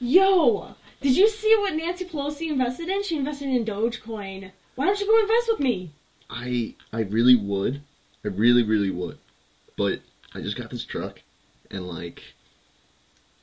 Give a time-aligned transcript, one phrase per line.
[0.00, 3.02] Yo, did you see what Nancy Pelosi invested in?
[3.02, 4.50] She invested in Dogecoin.
[4.74, 5.92] Why don't you go invest with me?
[6.30, 7.82] I I really would.
[8.24, 9.18] I really really would.
[9.76, 10.00] But
[10.34, 11.20] I just got this truck
[11.70, 12.22] and like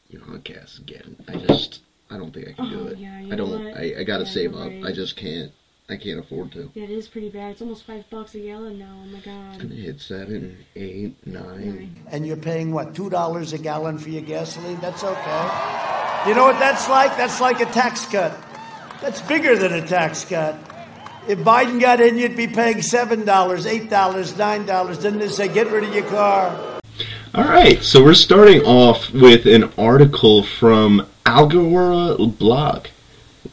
[0.09, 1.15] you know, on gas again.
[1.27, 2.97] I just I don't think I can do Oh, it.
[2.97, 3.77] yeah, you I don't what?
[3.77, 4.67] I, I gotta Yeah, save up.
[4.69, 4.83] right.
[4.85, 5.51] I just can't
[5.89, 6.71] I can't afford to.
[6.73, 7.51] Yeah, it is pretty bad.
[7.51, 8.99] It's almost five bucks a gallon now.
[9.03, 9.53] Oh my god.
[9.55, 9.77] It's Gonna god.
[9.83, 11.43] hit seven, eight, nine.
[11.75, 12.03] Nine.
[12.09, 15.93] and you're paying what two dollars a gallon for your gasoline that's okay
[16.25, 18.37] you know what that's like that's like a tax cut
[19.01, 20.55] that's bigger than a tax cut
[21.27, 25.27] if biden got in you'd be paying seven dollars eight dollars nine dollars then they
[25.27, 26.79] say get rid of your car
[27.35, 32.87] All right, so we're starting off with an article from Algora blog.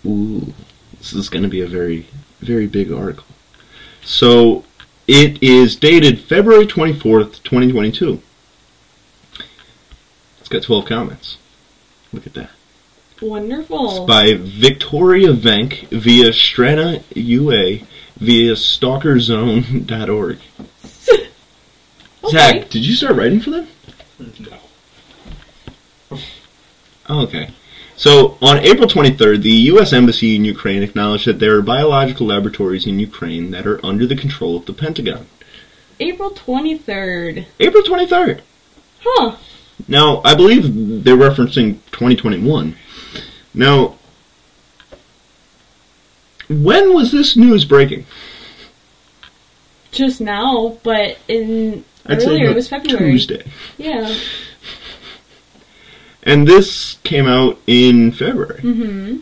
[0.06, 0.54] Ooh,
[0.96, 2.06] this is going to be a very,
[2.40, 3.26] very big article.
[4.02, 4.64] So
[5.06, 8.22] it is dated February 24th, 2022.
[10.40, 11.36] It's got 12 comments.
[12.14, 12.50] Look at that.
[13.20, 13.90] Wonderful.
[13.90, 20.38] It's by Victoria Venk via Strana UA via stalkerzone.org.
[22.24, 22.38] Okay.
[22.38, 23.68] Zach, did you start writing for them?
[24.18, 24.58] No.
[27.06, 27.50] Oh, okay.
[27.96, 29.92] So, on April 23rd, the U.S.
[29.92, 34.16] Embassy in Ukraine acknowledged that there are biological laboratories in Ukraine that are under the
[34.16, 35.26] control of the Pentagon.
[36.00, 37.44] April 23rd.
[37.60, 38.40] April 23rd!
[39.04, 39.36] Huh.
[39.88, 42.76] Now, I believe they're referencing 2021.
[43.52, 43.96] Now,
[46.48, 48.06] when was this news breaking?
[49.92, 53.12] Just now, but in I'd earlier it was February.
[53.12, 53.44] Tuesday.
[53.78, 54.14] Yeah.
[56.22, 58.60] And this came out in February.
[58.62, 59.18] Mm-hmm.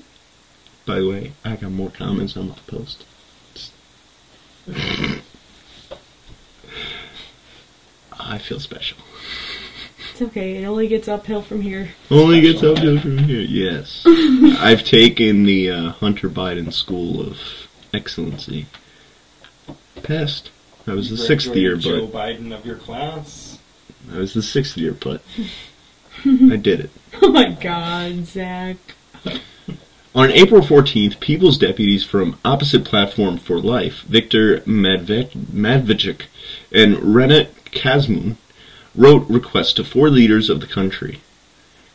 [0.87, 3.05] By the way, I got more comments on my post.
[8.19, 8.99] I feel special.
[10.13, 10.63] It's okay.
[10.63, 11.89] It only gets uphill from here.
[12.11, 13.41] Only gets uphill from here.
[13.41, 17.39] Yes, I've taken the uh, Hunter Biden School of
[17.95, 18.67] Excellency.
[20.03, 20.51] Passed.
[20.87, 23.59] I was the sixth year, but Joe but Biden of your class.
[24.13, 25.23] I was the sixth year, but
[26.25, 26.91] I did it.
[27.23, 28.77] Oh my god, Zach.
[30.15, 36.25] On April 14th, People's deputies from Opposite Platform for Life, Viktor Madve- Madvichik
[36.71, 38.37] and Renat Kazmun,
[38.95, 41.21] wrote requests to four leaders of the country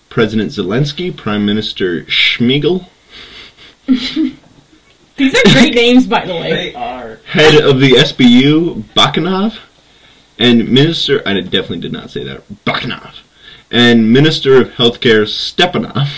[0.09, 2.88] President Zelensky, Prime Minister Schmigel,
[3.88, 6.52] These are great names, by the way.
[6.52, 7.19] They are.
[7.25, 9.59] head of the SBU, Bakanov,
[10.38, 13.19] and Minister, I definitely did not say that, Bakanov,
[13.72, 16.09] and Minister of Healthcare, Stepanov.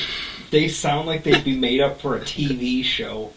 [0.50, 3.34] They sound like they'd be made up for a TV show.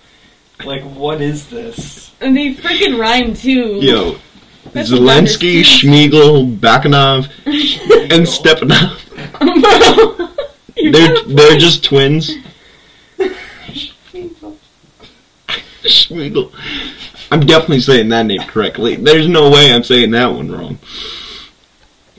[0.64, 2.10] Like, what is this?
[2.20, 3.80] And they freaking rhyme too.
[3.82, 4.31] Yo, That's what matters,
[4.74, 5.60] Zelensky.
[5.62, 8.98] Schmiegel, Bakanov, and Stepanov.
[10.74, 12.32] They're they're just twins.
[15.84, 16.52] Schmiegel.
[17.30, 18.96] I'm definitely saying that name correctly.
[18.96, 20.78] There's no way I'm saying that one wrong.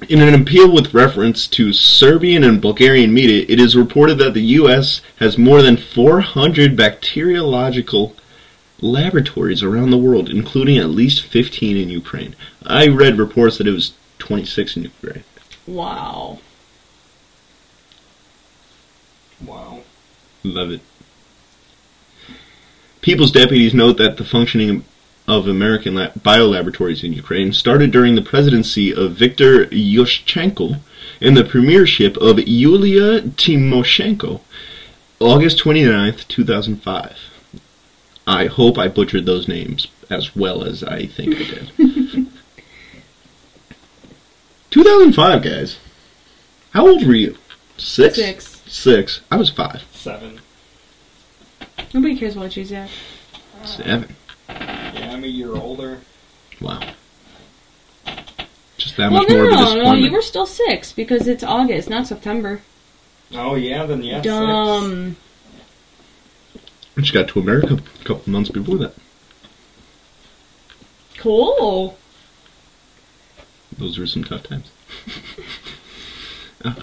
[0.09, 4.41] In an appeal with reference to Serbian and Bulgarian media, it is reported that the
[4.41, 5.01] U.S.
[5.17, 8.15] has more than 400 bacteriological
[8.83, 12.35] laboratories around the world, including at least 15 in Ukraine.
[12.65, 15.23] I read reports that it was 26 in Ukraine.
[15.65, 16.39] Wow.
[19.45, 19.81] Wow.
[20.43, 20.81] Love it.
[23.01, 24.83] People's deputies note that the functioning
[25.27, 30.79] of American la- biolaboratories in Ukraine started during the presidency of Viktor Yushchenko
[31.21, 34.41] and the premiership of Yulia Tymoshenko,
[35.19, 37.32] August 29th, 2005.
[38.25, 41.71] I hope I butchered those names as well as I think I did.
[44.71, 45.77] 2005, guys.
[46.71, 47.37] How old were you?
[47.77, 48.15] Six?
[48.15, 48.61] Six.
[48.65, 49.21] Six.
[49.29, 49.83] I was five.
[49.93, 50.39] Seven.
[51.93, 52.89] Nobody cares about you, Zach.
[53.65, 54.15] Seven.
[54.49, 55.99] Yeah, I'm a year older.
[56.59, 56.79] Wow.
[58.77, 60.01] Just that well, much no, more of a no, no, disappointment.
[60.03, 62.61] you were still six because it's August, not September.
[63.33, 64.23] Oh, yeah, then yes.
[64.23, 65.15] Dumb.
[66.95, 68.93] I just got to America a couple months before that.
[71.17, 71.97] Cool.
[73.77, 74.71] Those were some tough times.
[76.65, 76.75] Uh,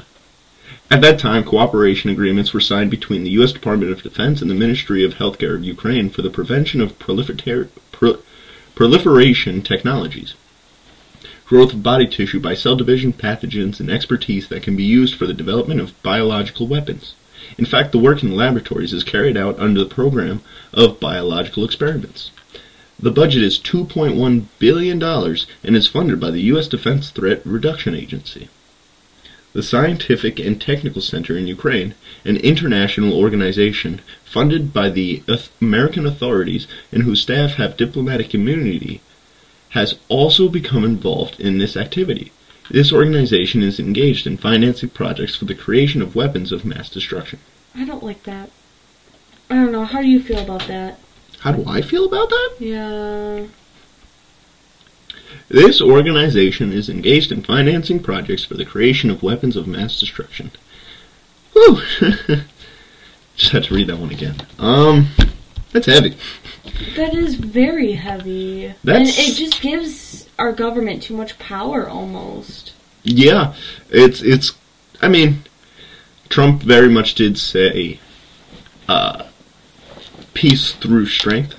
[0.91, 3.51] At that time, cooperation agreements were signed between the U.S.
[3.51, 7.69] Department of Defense and the Ministry of Healthcare of Ukraine for the prevention of prolifer-
[7.91, 8.19] pro-
[8.75, 10.35] proliferation technologies,
[11.47, 15.27] growth of body tissue by cell division, pathogens, and expertise that can be used for
[15.27, 17.15] the development of biological weapons.
[17.59, 20.41] In fact, the work in laboratories is carried out under the program
[20.73, 22.31] of biological experiments.
[22.99, 26.69] The budget is $2.1 billion and is funded by the U.S.
[26.69, 28.49] Defense Threat Reduction Agency.
[29.53, 31.95] the Scientific and Technical Center in Ukraine,
[32.25, 35.23] an international organization funded by the
[35.61, 39.01] American authorities and whose staff have diplomatic immunity,
[39.71, 42.33] has also become involved in this activity.
[42.71, 47.41] This organization is engaged in financing projects for the creation of weapons of mass destruction.
[47.75, 48.51] I don't like that.
[49.51, 49.85] I don't know.
[49.85, 51.01] How do you feel about that?
[51.41, 52.57] How do I feel about that?
[52.61, 53.47] Yeah.
[55.49, 60.53] This organization is engaged in financing projects for the creation of weapons of mass destruction.
[61.53, 61.81] Whew.
[63.37, 64.37] Just had to read that one again.
[64.61, 65.09] Um,
[65.73, 66.17] that's heavy.
[66.95, 68.67] That is very heavy.
[68.67, 72.73] And it just gives our government too much power almost.
[73.03, 73.55] Yeah,
[73.91, 74.53] it's it's.
[75.03, 75.45] I mean,
[76.29, 78.01] Trump very much did say,
[78.89, 79.25] uh,
[80.35, 81.55] peace through strength.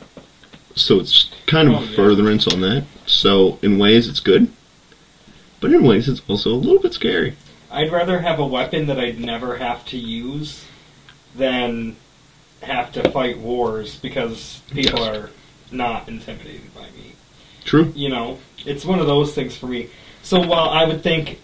[0.75, 1.95] So it's kind of Oh, a yeah.
[1.95, 2.83] furtherance on that.
[3.05, 4.51] So in ways it's good,
[5.59, 7.35] but in ways it's also a little bit scary.
[7.69, 10.65] I'd rather have a weapon that I'd never have to use
[11.35, 11.95] than
[12.61, 15.07] have to fight wars because people Yes.
[15.17, 15.29] are
[15.71, 17.13] not intimidated by me.
[17.65, 17.91] True.
[17.95, 19.89] You know, it's one of those things for me.
[20.23, 21.39] So while I would think,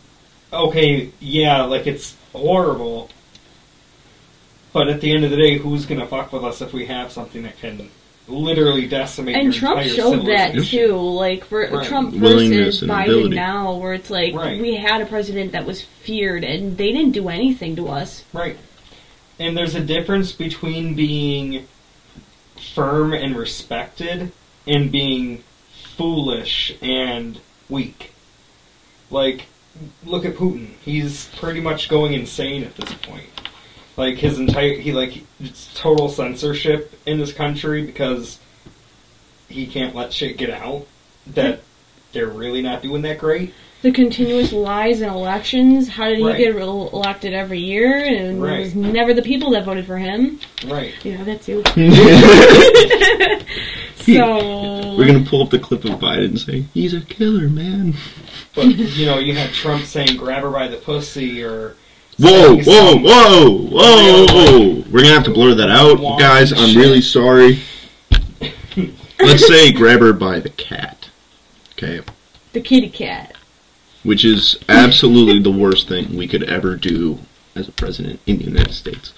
[0.54, 3.10] okay, yeah, like it's horrible,
[4.74, 7.12] but at the end of the day, who's gonna fuck with us if we have
[7.12, 7.90] something that can
[8.28, 11.88] literally decimate And your Trump entire showed that too, like for Right.
[11.88, 13.36] Trump versus Biden ability.
[13.36, 14.62] now, where it's like Right.
[14.62, 18.26] we had a president that was feared and they didn't do anything to us.
[18.34, 18.58] Right.
[19.40, 21.68] And there's a difference between being
[22.74, 24.32] firm and respected
[24.68, 25.44] and being
[25.98, 27.40] foolish and
[27.70, 28.14] weak.
[29.10, 29.46] Like,
[30.06, 30.68] look at Putin.
[30.82, 33.26] He's pretty much going insane at this point.
[33.98, 38.38] Like his entire he like it's total censorship in this country because
[39.50, 40.86] he can't let shit get out
[41.28, 41.62] that
[42.12, 43.56] they're really not doing that great.
[43.82, 45.88] The continuous lies in elections.
[45.88, 46.38] How did he Right.
[46.38, 47.98] get re- elected every year?
[48.04, 48.60] And it Right.
[48.60, 50.40] was never the people that voted for him.
[50.68, 50.94] Right.
[51.04, 51.44] Yeah, that
[54.16, 54.98] too.
[54.98, 57.94] We're gonna pull up the clip of Biden saying he's a killer, man.
[58.56, 61.76] But you know, you had Trump saying grab her by the pussy or
[62.20, 64.84] Whoa, saying whoa, whoa, whoa, whoa!
[64.92, 66.52] We're gonna have to blur that out, guys.
[66.52, 66.78] I'm shit.
[66.78, 67.60] really sorry.
[69.20, 71.10] Let's say grab her by the cat.
[71.74, 72.02] Okay.
[72.54, 73.36] the kitty cat.
[74.02, 77.20] which is absolutely the worst thing we could ever do
[77.56, 79.14] as a president in the United States.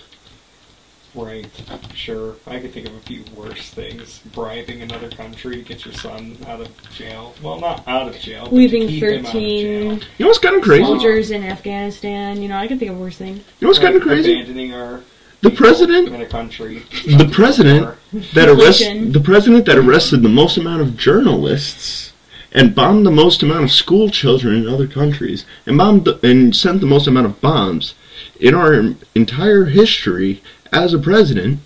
[1.15, 1.47] Right.
[1.95, 2.35] Sure.
[2.45, 4.19] I could think of a few worse things.
[4.33, 7.33] Bribing another country to get your son out of jail.
[7.41, 8.43] Well, not out of jail.
[8.45, 9.93] But Leaving to keep him out of thirteen jail.
[10.17, 10.83] You know what's kind of crazy?
[10.85, 12.41] Soldiers in Afghanistan.
[12.41, 13.39] You know, I could think of worse things.
[13.59, 14.33] You know what's kind of Right, crazy?
[14.33, 15.01] Abandoning our
[15.41, 16.83] The people president- in a country.
[17.05, 17.95] The president
[18.33, 19.11] that arrested Inflation.
[19.11, 22.13] the president that arrested the most amount of journalists
[22.51, 26.55] and bombed the most amount of school children in other countries and bombed the, and
[26.55, 27.93] sent the most amount of bombs
[28.39, 30.41] in our entire history
[30.71, 31.59] as a president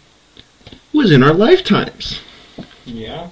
[0.92, 2.20] was in our lifetimes.
[2.86, 3.30] Yeah.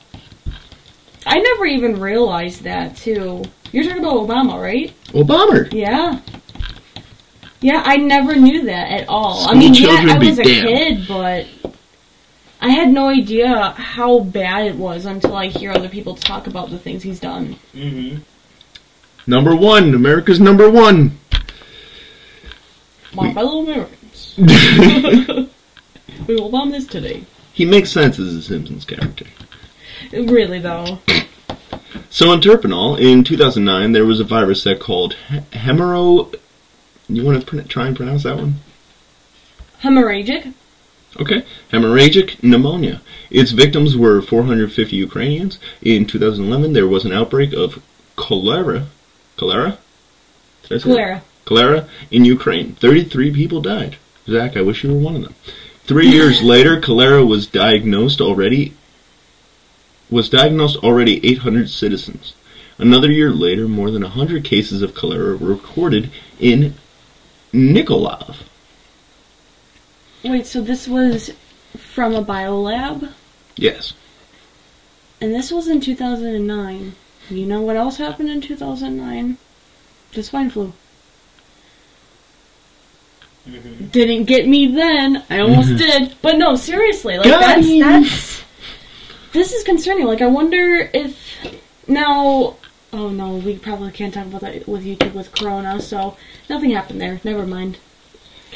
[1.26, 3.44] I never even realized that too.
[3.72, 4.94] You're talking about Obama, right?
[5.10, 5.72] Obama.
[5.72, 6.20] Yeah.
[7.62, 9.42] Yeah, I never knew that at all.
[9.44, 10.68] I School mean, yeah, children I be was a damned.
[10.68, 11.46] kid, but
[12.60, 16.72] I had no idea how bad it was until I hear other people talk about
[16.72, 17.58] the things he's done.
[17.76, 18.18] Mm-hmm.
[19.28, 21.20] Number one, America's number one.
[23.14, 24.36] My fellow Americans.
[26.32, 27.26] we will bomb this today.
[27.54, 29.26] He makes sense as a Simpsons character.
[30.14, 31.00] Really, though.
[32.10, 36.34] So in Terpenol, in 2009, there was a virus that called he- hemorrho.
[37.10, 38.56] You want to pr- try and pronounce that one?
[39.84, 40.54] Hemorrhagic?
[41.20, 43.02] Okay, hemorrhagic pneumonia.
[43.30, 45.60] Its victims were 450 Ukrainians.
[45.82, 47.82] In 2011, there was an outbreak of
[48.16, 48.88] cholera.
[49.36, 49.78] Cholera?
[50.64, 50.84] Did I say that?
[50.84, 51.24] Cholera.
[51.44, 52.76] Cholera in Ukraine.
[52.76, 53.98] 33 people died.
[54.28, 55.36] Zach, I wish you were one of them.
[55.92, 58.74] Three years later, cholera was diagnosed already.
[60.10, 62.34] Was diagnosed already 800 citizens.
[62.78, 66.76] Another year later, more than 100 cases of cholera were recorded in
[67.52, 68.38] Nikolov.
[70.24, 71.32] Wait, so this was
[71.76, 73.12] from a biolab?
[73.58, 73.92] Yes.
[75.20, 76.96] And this was in 2009.
[77.30, 79.38] You know what else happened in 2009?
[80.14, 80.72] The swine flu.
[83.48, 83.88] Mm-hmm.
[83.88, 85.24] Didn't get me then.
[85.30, 86.16] I almost did.
[86.22, 87.82] But no, seriously, like Got that's me.
[87.82, 88.44] that's
[89.34, 90.06] this is concerning.
[90.06, 91.18] Like I wonder if
[91.88, 92.58] now
[92.94, 96.18] oh no, we probably can't talk about that with YouTube with Corona, so
[96.50, 97.20] nothing happened there.
[97.24, 97.78] Never mind.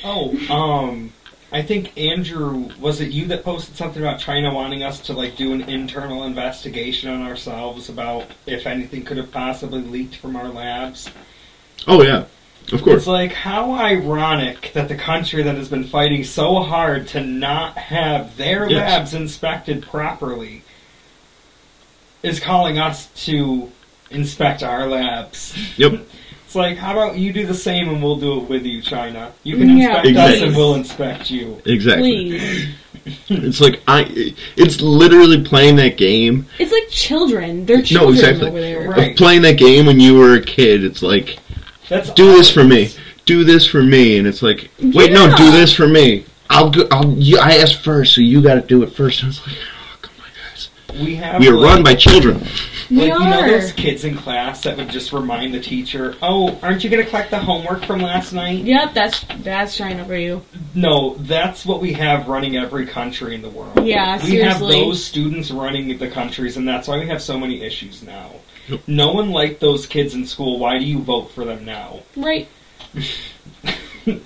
[0.04, 1.14] Oh, um,
[1.52, 5.36] I think Andrew was it you that posted something about China wanting us to like
[5.36, 10.50] do an internal investigation on ourselves about if anything could have possibly leaked from our
[10.50, 11.10] labs.
[11.88, 12.26] Oh yeah.
[12.72, 12.98] Of course.
[13.00, 17.78] It's like how ironic that the country that has been fighting so hard to not
[17.78, 18.78] have their Yes.
[18.92, 20.64] labs inspected properly
[22.24, 23.72] is calling us to
[24.10, 25.56] inspect our labs.
[25.78, 26.06] Yep.
[26.46, 29.34] It's like, how about you do the same and we'll do it with you, China?
[29.44, 31.62] You can Yeah, inspect us and we'll inspect you.
[31.66, 32.40] Exactly.
[32.40, 32.68] Please.
[33.30, 34.34] It's like I.
[34.56, 36.48] It's literally playing that game.
[36.58, 37.66] It's like children.
[37.66, 38.48] They're No, exactly.
[38.48, 38.90] over there.
[38.90, 39.12] Right.
[39.12, 40.84] Of playing that game when you were a kid.
[40.84, 41.38] It's like
[41.90, 42.90] That's do all this for me.
[43.26, 46.26] Do this for me, and it's like wait, no, do this for me.
[46.50, 46.88] I'll go.
[46.92, 47.12] I'll.
[47.14, 49.24] You, I asked first, so you got to do it first.
[49.24, 50.70] And it's like, oh, come on, guys.
[51.04, 52.46] We have We are like, run by children.
[52.90, 53.50] We like you know are.
[53.50, 57.10] those kids in class that would just remind the teacher, "Oh, aren't you going to
[57.10, 60.44] collect the homework from last night?" Yep, that's that's China for you.
[60.76, 63.86] No, that's what we have running every country in the world.
[63.86, 67.64] Yeah, we have those students running the countries, and that's why we have so many
[67.64, 68.30] issues now.
[68.68, 68.82] Yep.
[68.88, 70.60] No one liked those kids in school.
[70.60, 72.02] Why do you vote for them now?
[72.16, 72.48] Right.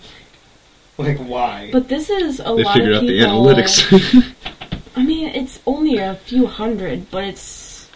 [0.98, 1.70] Like, why?
[1.72, 4.36] But this is a They lot figured of out the analytics.
[4.98, 7.90] I mean, it's only a few hundred, but it's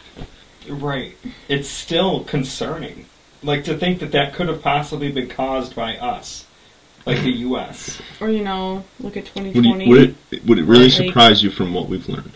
[0.70, 1.14] right.
[1.50, 3.08] It's still concerning.
[3.44, 6.46] Like, to think that that could have possibly been caused by us.
[7.06, 8.02] Like the U.S.
[8.22, 9.84] or you know, look at 2020.
[9.84, 12.32] you, would it would it really Like- surprise you from what we've learned?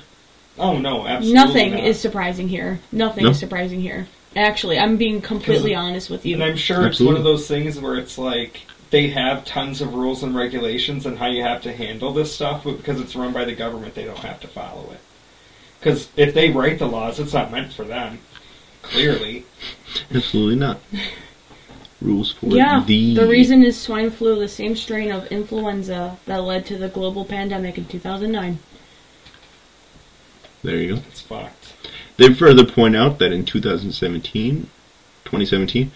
[0.59, 1.83] Oh, no, absolutely Nothing not.
[1.83, 2.79] is surprising here.
[2.91, 3.29] Nothing No?
[3.31, 4.07] is surprising here.
[4.35, 6.35] Actually, I'm being completely honest with you.
[6.35, 6.43] And.
[6.43, 10.23] I'm sure it's one of those things where it's like they have tons of rules
[10.23, 13.45] and regulations and how you have to handle this stuff, but because it's run by
[13.45, 14.99] the government, they don't have to follow it.
[15.79, 18.19] Because if they write the laws, it's not meant for them.
[18.81, 19.45] Clearly,
[20.13, 20.79] Absolutely not.
[21.99, 26.43] Rules for Yeah, the the reason is swine flu, the same strain of influenza that
[26.43, 28.59] led to the global pandemic in 2009.
[30.67, 31.01] There you go.
[31.07, 31.75] it's fucked.
[32.17, 34.63] They further point out that in 2017,
[35.23, 35.91] 2017,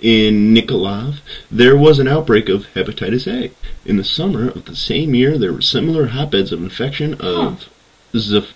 [0.00, 3.50] in Nikolaev, there was an outbreak of hepatitis A.
[3.84, 7.68] In the summer of the same year, there were similar hotbeds of infection of
[8.14, 8.54] Zaf-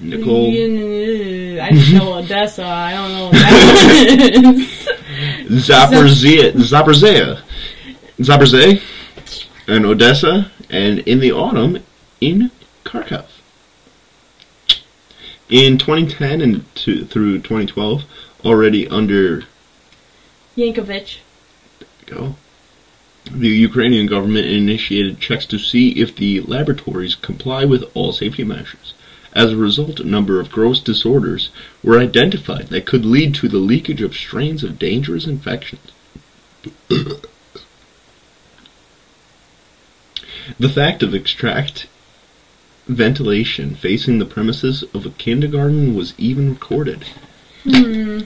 [0.00, 2.64] Nicol I just know Odessa.
[2.64, 4.54] I don't know what that
[5.48, 5.64] is.
[5.68, 7.40] Zaporizhia, Zaporizhia,
[8.18, 8.82] Zaporizhia,
[9.68, 11.84] and Odessa, and in the autumn
[12.20, 12.50] in
[12.84, 13.26] Kharkov.
[15.54, 18.02] In 2010 and to, through 2012,
[18.44, 19.44] already under
[20.56, 21.18] Yankovic.
[22.06, 22.34] go.
[23.30, 28.94] The Ukrainian government initiated checks to see if the laboratories comply with all safety measures.
[29.32, 31.50] As a result, a number of gross disorders
[31.84, 35.92] were identified that could lead to the leakage of strains of dangerous infections.
[40.58, 41.86] the fact of extract
[42.86, 47.04] ventilation facing the premises of a kindergarten was even recorded.
[47.64, 48.20] Hmm.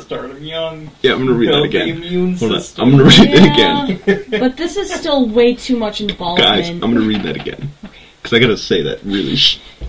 [0.00, 0.90] Start them young.
[1.02, 2.36] Yeah, I'm gonna read that again.
[2.36, 2.62] Hold on.
[2.78, 4.24] I'm gonna read it Yeah, again.
[4.40, 6.48] but this is still way too much involvement.
[6.48, 7.70] Guys, I'm gonna read that again.
[8.16, 9.36] Because I gotta say that really.
[9.36, 9.60] Sh-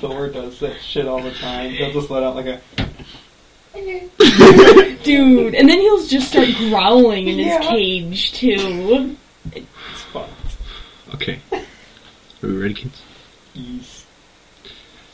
[0.00, 1.70] Thor does that shit all the time.
[1.72, 2.60] He'll just let out like a.
[5.02, 7.58] Dude, and then he'll just start growling in Yeah.
[7.58, 9.16] his cage too.
[9.52, 10.30] It's fucked.
[11.14, 11.40] okay.
[11.52, 11.58] Are
[12.42, 13.02] we ready, kids?
[13.54, 14.06] Yes.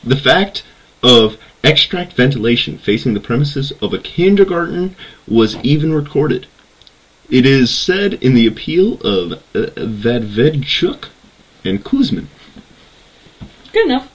[0.03, 0.63] The fact
[1.03, 4.95] of extract ventilation facing the premises of a kindergarten
[5.27, 6.47] was even recorded.
[7.29, 11.09] It is said in the appeal of uh, Vadvedchuk
[11.65, 12.27] and Kuzmin.
[13.73, 14.09] Good enough.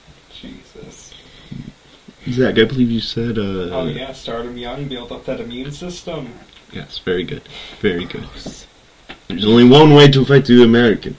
[2.25, 2.35] Jesus.
[2.43, 3.37] Zach, I believe you said.
[3.37, 6.33] Uh, Oh yeah, start them young, build up that immune system.
[6.71, 7.43] Yes, very good.
[7.81, 8.25] Very good.
[9.27, 11.17] There's only one way to fight the Americans.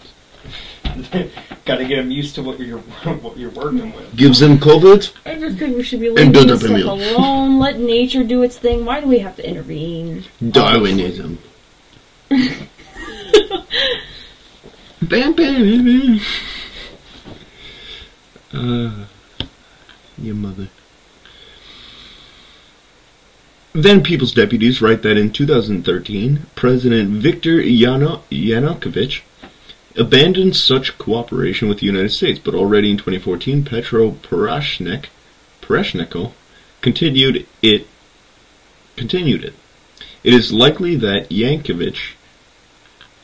[1.65, 2.79] Got to get them used to what you're
[3.25, 4.15] what you're working with.
[4.17, 5.13] Gives them COVID.
[5.27, 6.89] I just think we should be And leaving build this up stuff immune.
[7.15, 7.59] alone.
[7.65, 8.85] Let nature do its thing.
[8.85, 10.25] Why do we have to intervene?
[10.51, 11.39] Darwinism.
[12.29, 12.69] bam,
[15.03, 16.21] bam, bam, bam.
[18.53, 19.05] Uh,
[20.19, 20.69] your mother.
[23.76, 29.23] Then People's Deputies write that in 2013, President Viktor Yano- Yanukovych
[29.97, 35.09] abandoned such cooperation with the United States, but already in 2014, Petro Poroshenko
[36.83, 37.88] continued it.
[38.95, 39.54] Continued it.
[40.23, 42.12] It is likely that Yankovic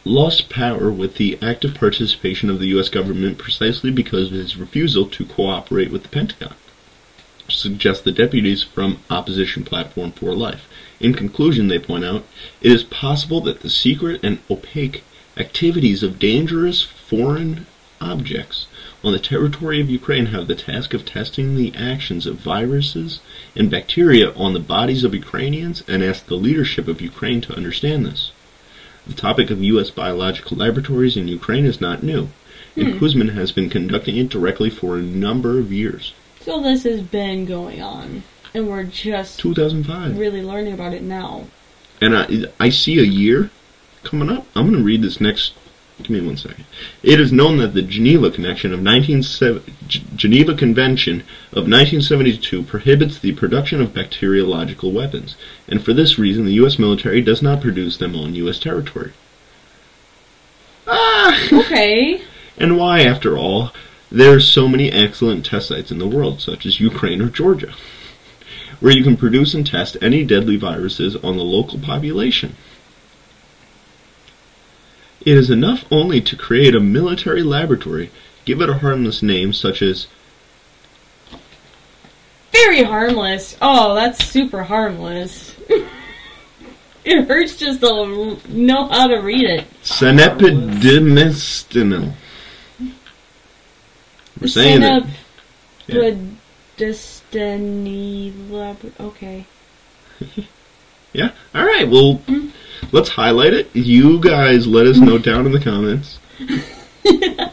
[0.04, 2.88] lost power with the active participation of the U.S.
[2.88, 6.54] government precisely because of his refusal to cooperate with the Pentagon.
[7.50, 10.68] Suggest the deputies from Opposition Platform for Life.
[11.00, 12.24] In conclusion, they point out,
[12.60, 15.02] it is possible that the secret and opaque
[15.36, 17.66] activities of dangerous foreign
[18.00, 18.66] objects
[19.02, 23.20] on the territory of Ukraine have the task of testing the actions of viruses
[23.56, 28.06] and bacteria on the bodies of Ukrainians and ask the leadership of Ukraine to understand
[28.06, 28.32] this.
[29.06, 29.90] The topic of U.S.
[29.90, 32.28] biological laboratories in Ukraine is not new,
[32.76, 36.12] and Kuzmin has been conducting it directly for a number of years.
[36.40, 38.22] So this has been going on,
[38.54, 40.18] and we're just 2005.
[40.18, 41.44] really learning about it now.
[42.00, 42.26] And I,
[42.58, 43.50] I see a year
[44.04, 44.46] coming up.
[44.56, 45.52] I'm going to read this next.
[45.98, 46.64] Give me one second.
[47.02, 51.20] It is known that the Geneva Connection of 1970, G- Geneva Convention
[51.52, 55.36] of 1972 prohibits the production of bacteriological weapons,
[55.68, 56.78] and for this reason, the U.S.
[56.78, 58.58] military does not produce them on U.S.
[58.58, 59.12] territory.
[60.86, 61.48] Ah!
[61.52, 62.22] Okay.
[62.58, 63.72] And why, after all,
[64.10, 67.72] there are so many excellent test sites in the world, such as Ukraine or Georgia,
[68.80, 72.56] where you can produce and test any deadly viruses on the local population.
[75.20, 78.10] It is enough only to create a military laboratory,
[78.44, 80.08] give it a harmless name such as
[82.52, 83.56] Very harmless.
[83.62, 85.54] Oh, that's super harmless.
[87.04, 89.66] it hurts just to know how to read it.
[89.82, 92.14] Senepidemestinil.
[94.40, 95.04] We're saying it.
[95.86, 96.14] Yeah.
[96.76, 98.78] Destiny lab.
[99.00, 99.46] Okay.
[101.12, 101.32] Yeah.
[101.56, 101.88] All right.
[101.88, 102.52] Well, Mm.
[102.92, 103.74] let's highlight it.
[103.74, 106.20] You guys let us know down in the comments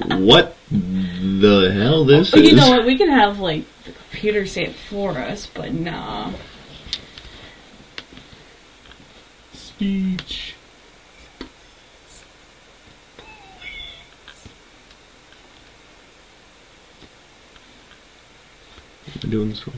[0.10, 2.52] what the hell this But is.
[2.52, 2.86] you know what?
[2.86, 6.34] We can have like the computer say it for us, but nah.
[9.54, 10.54] Speech.
[19.26, 19.78] Doing this wrong.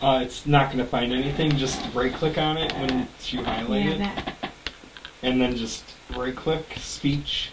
[0.00, 1.56] Uh, it's not going to find anything.
[1.56, 4.52] Just right click on it when you highlight Yeah, it, that.
[5.22, 5.84] and then just
[6.16, 7.50] right click speech.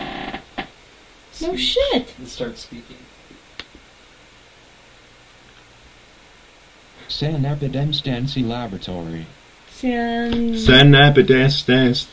[0.00, 2.14] No Speech, shit.
[2.18, 2.96] And start speaking.
[7.08, 9.26] San Epidemstancy Laboratory.
[9.70, 10.54] San.
[10.54, 12.06] Sanapidast.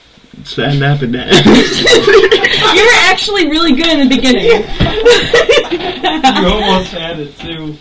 [0.44, 1.46] Sanapidast.
[2.76, 4.46] You were actually really good in the beginning.
[6.44, 7.76] you almost had it too.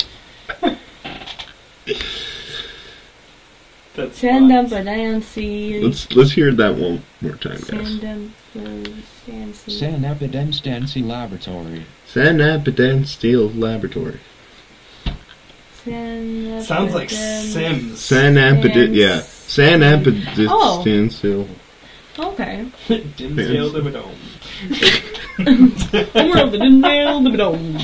[3.95, 4.85] That's Sandum fun.
[4.87, 5.83] Badancy.
[5.83, 7.99] let's let's hear that one more time, guys.
[7.99, 8.31] Sandum
[10.19, 11.07] Badancy.
[11.07, 11.85] Laboratory.
[12.07, 14.21] Sanapidast Steel Laboratory.
[15.85, 16.63] San.
[16.63, 17.99] Sounds like Sims.
[17.99, 18.95] Sanapidast.
[18.95, 19.21] Yeah.
[19.21, 20.81] Sanapidast Oh.
[21.11, 21.49] Steel.
[22.19, 22.67] Okay.
[22.89, 24.19] Dimsdale to Dome.
[26.15, 27.79] World in nail the dome.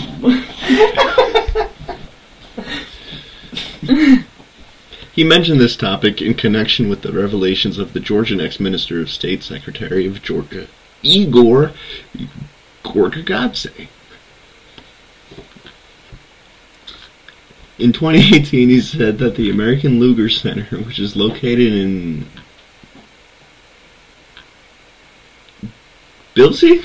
[5.15, 9.45] He mentioned this topic in connection with the revelations of the Georgian ex-minister of state
[9.45, 10.67] secretary of Georgia,
[11.03, 11.73] Igor
[12.85, 13.89] Gorgagadze.
[17.79, 22.27] In 2018, he said that the American Lugar Center, which is located in
[26.35, 26.83] Bilsey,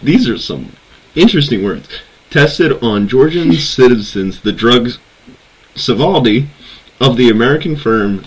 [0.00, 0.76] these are some
[1.16, 1.88] interesting words,
[2.30, 4.98] tested on Georgian citizens the drugs
[5.74, 6.48] Sovaldi
[7.00, 8.24] of the American firm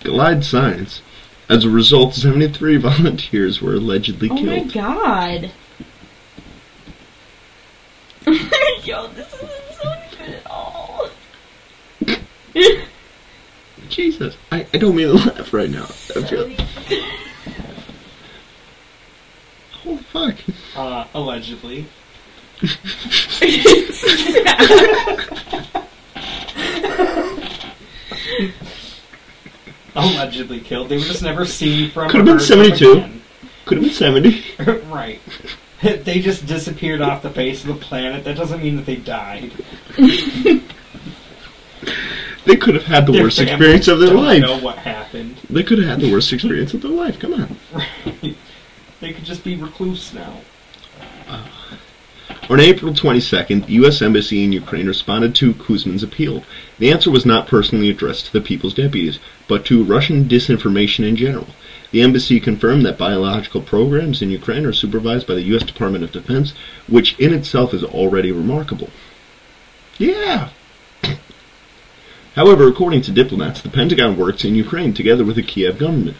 [0.00, 1.02] Gilead Science.
[1.48, 4.40] As a result, 73 volunteers were allegedly killed.
[4.40, 5.50] Oh my god.
[8.84, 11.08] Yo, this isn't so good at all.
[13.88, 15.84] Jesus, I, I don't mean to laugh right now.
[15.84, 16.54] I feel,
[19.86, 20.36] oh fuck.
[20.76, 21.86] Uh, allegedly.
[29.94, 30.88] Allegedly killed.
[30.88, 32.12] They were just never seen from.
[32.12, 33.04] Been or heard from 72.
[33.66, 34.44] Could have been 70.
[34.90, 35.20] right.
[35.80, 38.24] They just disappeared off the face of the planet.
[38.24, 39.52] That doesn't mean that they died.
[42.44, 44.42] They could have had the Their worst experience of their don't life.
[44.42, 45.36] know what happened.
[45.48, 47.20] They could have had the worst experience of their life.
[47.20, 47.56] Come on.
[49.00, 50.40] They could just be recluse now.
[52.50, 54.00] On April 22nd, the U.S.
[54.00, 56.44] Embassy in Ukraine responded to Kuzmin's appeal.
[56.78, 61.14] The answer was not personally addressed to the people's deputies, but to Russian disinformation in
[61.14, 61.48] general.
[61.90, 65.62] The embassy confirmed that biological programs in Ukraine are supervised by the U.S.
[65.62, 66.54] Department of Defense,
[66.86, 68.88] which in itself is already remarkable.
[69.98, 70.48] Yeah!
[72.34, 76.16] However, according to diplomats, the Pentagon works in Ukraine together with the Kiev government.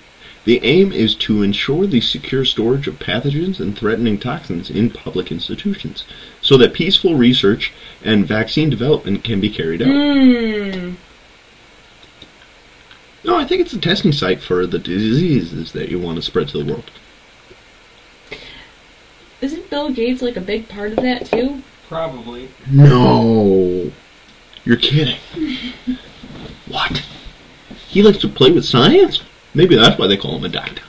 [0.49, 5.31] The aim is to ensure the secure storage of pathogens and threatening toxins in public
[5.31, 6.07] institutions,
[6.41, 7.71] so that peaceful research
[8.03, 9.89] and vaccine development can be carried out.
[9.89, 10.95] Hmm.
[13.25, 16.49] No, I think it's a testing site for the diseases that you want to spread
[16.49, 16.91] to the world.
[19.43, 21.63] Isn't Bill Gates like a big part of that too?
[21.91, 22.49] Probably.
[22.71, 23.93] No.
[24.65, 25.19] You're kidding.
[26.69, 27.03] What?
[27.89, 29.23] He likes to play with science?
[29.55, 30.83] Maybe that's why they call him a doctor.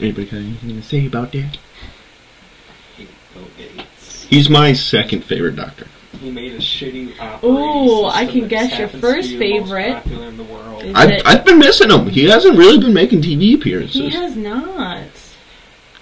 [0.00, 1.56] Anybody got anything to say about that?
[2.98, 4.24] Bill Gates.
[4.24, 5.86] He's my second favorite doctor.
[6.20, 9.36] He made a shitty operating Ooh, I system can that guess your happens first be
[9.36, 9.92] the most favorite.
[9.94, 10.82] popular in the world.
[10.82, 12.06] Is I've, it- I've been missing him.
[12.08, 13.94] He hasn't really been making TV appearances.
[14.00, 14.98] He has not.
[15.02, 15.34] It's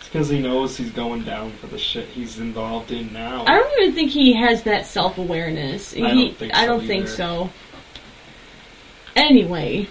[0.09, 3.45] because he knows he's going down for the shit he's involved in now.
[3.47, 5.95] I don't even think he has that self awareness.
[5.97, 7.12] I don't think I so don't think either.
[7.12, 7.51] so.
[9.16, 9.88] Anyway,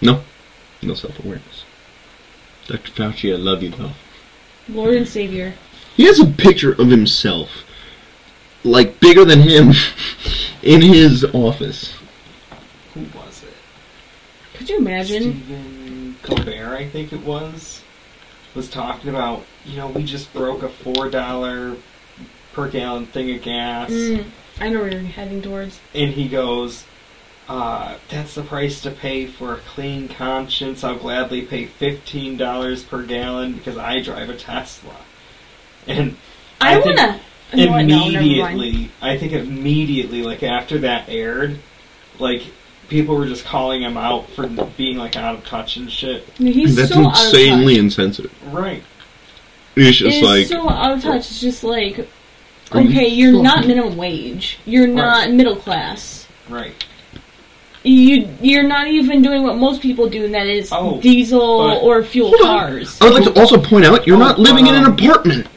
[0.00, 0.22] No.
[0.82, 1.64] No self awareness.
[2.66, 2.90] Dr.
[2.92, 3.92] Fauci, I love you though.
[4.68, 5.54] Lord and Savior.
[5.96, 7.64] He has a picture of himself,
[8.64, 9.72] like bigger than him,
[10.62, 11.94] in his office.
[12.94, 13.52] Who was it?
[14.54, 15.22] Could you imagine?
[15.44, 17.82] Stephen Colbert, I think it was,
[18.54, 21.76] was talking about, you know, we just broke a four dollar
[22.52, 24.24] per gallon thing of gas, Mm,
[24.60, 25.80] I know where you're heading towards.
[25.94, 26.84] and he goes,
[27.52, 30.82] uh, "That's the price to pay for a clean conscience.
[30.82, 34.96] I'll gladly pay fifteen dollars per gallon because I drive a Tesla."
[35.86, 36.16] And
[36.62, 37.20] I, think wanna.
[37.52, 41.58] you know no, immediately, I think immediately, like after that aired,
[42.18, 42.42] like
[42.88, 44.46] people were just calling him out for
[44.78, 46.24] being like out of touch and shit.
[46.38, 48.32] He's That's so insanely insensitive.
[48.50, 48.82] Right.
[49.76, 51.20] It's just It's like so out of touch.
[51.20, 52.08] It's just like,
[52.74, 54.58] okay, you're not minimum wage.
[54.64, 56.26] You're not middle class.
[56.48, 56.72] Right.
[57.84, 62.02] You you're not even doing what most people do, and that is Oh, diesel or
[62.04, 62.46] fuel Hold on.
[62.46, 62.98] cars.
[63.00, 65.48] I would like to also point out you're Oh, not living in an apartment.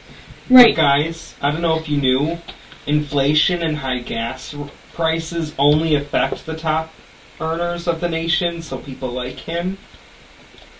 [0.50, 0.74] Right.
[0.74, 2.38] But guys, I don't know if you knew,
[2.86, 6.92] inflation and high gas r- prices only affect the top
[7.40, 9.78] earners of the nation, so people like him.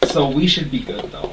[0.04, 1.32] So we should be good though.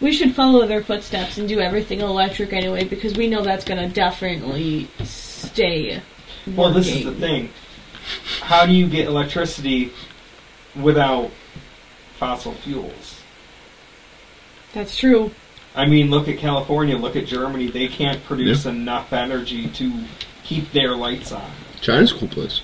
[0.00, 3.88] We should follow their footsteps and do everything electric anyway, because we know that's gonna
[3.88, 6.00] definitely stay.
[6.46, 7.20] Well, this is the working.
[7.20, 7.50] thing.
[8.40, 9.92] How do you get electricity
[10.80, 11.30] without
[12.18, 13.22] fossil fuels?
[14.72, 15.32] That's true.
[15.74, 17.68] I mean, look at California, look at Germany.
[17.68, 20.04] They can't produce enough energy to
[20.42, 21.50] keep their lights on.
[21.80, 22.62] China's a cool place.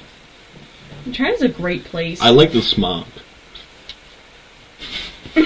[1.12, 2.20] China's a great place.
[2.20, 3.06] I like the smog.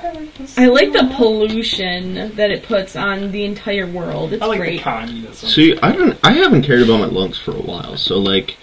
[0.00, 4.32] I like the pollution that it puts on the entire world.
[4.32, 4.76] It's I like great.
[4.78, 5.48] the communism.
[5.48, 6.18] See, I don't.
[6.22, 8.56] I haven't cared about my lungs for a while, so like,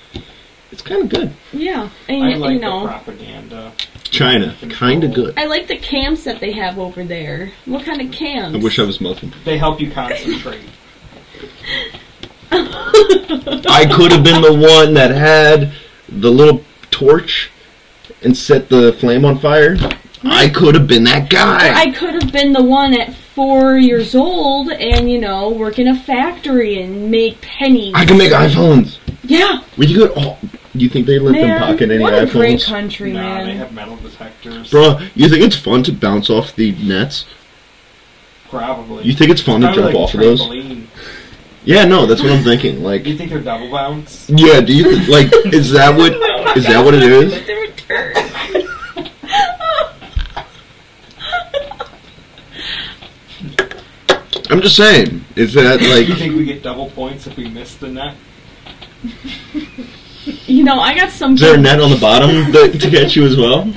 [0.71, 1.34] it's kind of good.
[1.52, 3.74] yeah, and I like you the know, propaganda.
[4.04, 5.38] China, kind of good.
[5.38, 7.52] I like the camps that they have over there.
[7.65, 8.56] What kind of camps?
[8.58, 9.34] I wish I was Muslim.
[9.43, 10.62] They help you concentrate.
[12.52, 15.74] I could have been the one that had
[16.08, 17.52] the little torch
[18.24, 19.76] and set the flame on fire.
[20.26, 21.74] I could have been that guy.
[21.80, 25.88] I could have been the one at four years old and you know work in
[25.88, 27.94] a factory and make pennies.
[27.96, 28.98] I can make iPhones.
[29.24, 30.12] Yeah, We could.
[30.16, 30.38] Oh,
[30.74, 32.66] you think they let them pocket any what a great iPhones?
[32.66, 33.46] country, nah, man.
[33.48, 34.70] they have metal detectors.
[34.72, 37.26] Bruh, you think it's fun to bounce off the nets?
[38.50, 39.04] Probably.
[39.04, 40.42] You think it's fun to jump like off of those?
[41.64, 42.84] Yeah, no, that's what I'm thinking.
[42.84, 44.30] Like, Do you think they're double bounce?
[44.30, 45.32] yeah, do you th- like?
[45.54, 46.14] Is that what?
[46.58, 47.34] Is that what it is?
[47.46, 48.14] The return.
[54.50, 55.24] I'm just saying.
[55.36, 56.06] Is that like.
[56.08, 58.16] Do you think we get double points if we miss the net?
[60.46, 61.34] you know, I got some.
[61.36, 63.72] Is there a net on the bottom that, to catch you as well?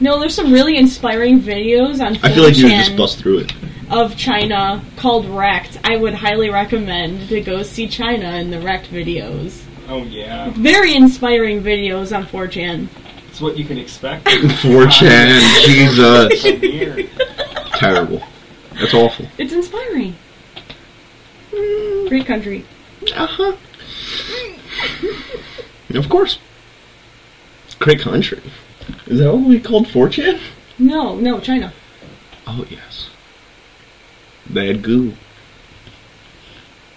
[0.00, 2.16] No, there's some really inspiring videos on.
[2.22, 3.52] I feel like you would just bust through it.
[3.90, 5.78] of China called Wrecked.
[5.84, 9.62] I would highly recommend to go see China in the Wrecked videos.
[9.88, 12.86] Oh yeah, Very inspiring videos on 4chan.
[13.28, 14.24] it's what you can expect.
[14.26, 17.08] 4chan, Jesus,
[17.78, 18.22] terrible.
[18.80, 19.26] That's awful.
[19.36, 20.16] It's inspiring.
[21.50, 22.64] Great country.
[23.14, 23.56] Uh huh.
[25.94, 26.38] of course.
[27.78, 28.40] Great country.
[29.06, 30.40] Is that what we called 4chan?
[30.78, 31.74] No, no, China.
[32.46, 33.10] Oh yes.
[34.48, 35.14] Bad goo.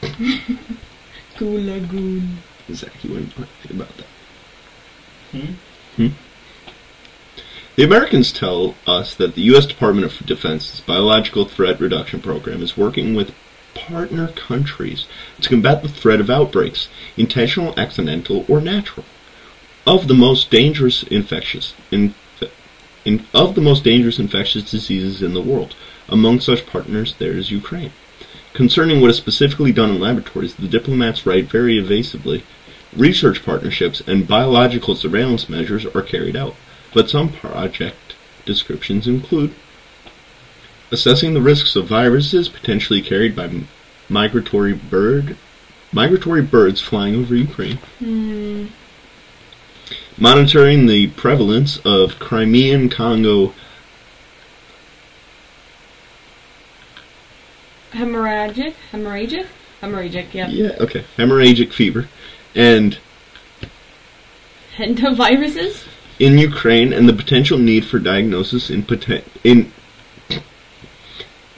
[1.37, 2.37] Goo Lagoon.
[2.71, 4.05] Zach, you wouldn't know anything about that.
[5.31, 5.53] Hmm?
[5.97, 6.07] Hmm?
[7.75, 9.65] The Americans tell us that the U.S.
[9.65, 13.33] Department of Defense's Biological Threat Reduction Program is working with
[13.73, 15.07] partner countries
[15.41, 19.07] to combat the threat of outbreaks, intentional, accidental, or natural,
[19.87, 22.13] of the most dangerous infectious in,
[23.05, 25.75] in, of the most dangerous infectious diseases in the world.
[26.07, 27.91] Among such partners, there is Ukraine.
[28.53, 32.43] Concerning what is specifically done in laboratories, the diplomats write very evasively.
[32.95, 36.53] Research partnerships and biological surveillance measures are carried out,
[36.93, 39.53] but some project descriptions include
[40.91, 43.49] assessing the risks of viruses potentially carried by
[44.09, 45.35] migratory bird
[45.91, 47.77] migratory birds flying over Ukraine.
[47.99, 48.65] Hmm.
[50.17, 53.53] Monitoring the prevalence of Crimean Congo
[57.93, 58.73] Hemorrhagic?
[58.91, 59.45] Hemorrhagic?
[59.81, 60.49] Hemorrhagic, yep.
[60.51, 62.07] yeah, okay, hemorrhagic fever
[62.55, 62.97] and
[64.77, 65.85] Endoviruses?
[66.23, 69.71] In Ukraine and the potential need for diagnosis in poten- in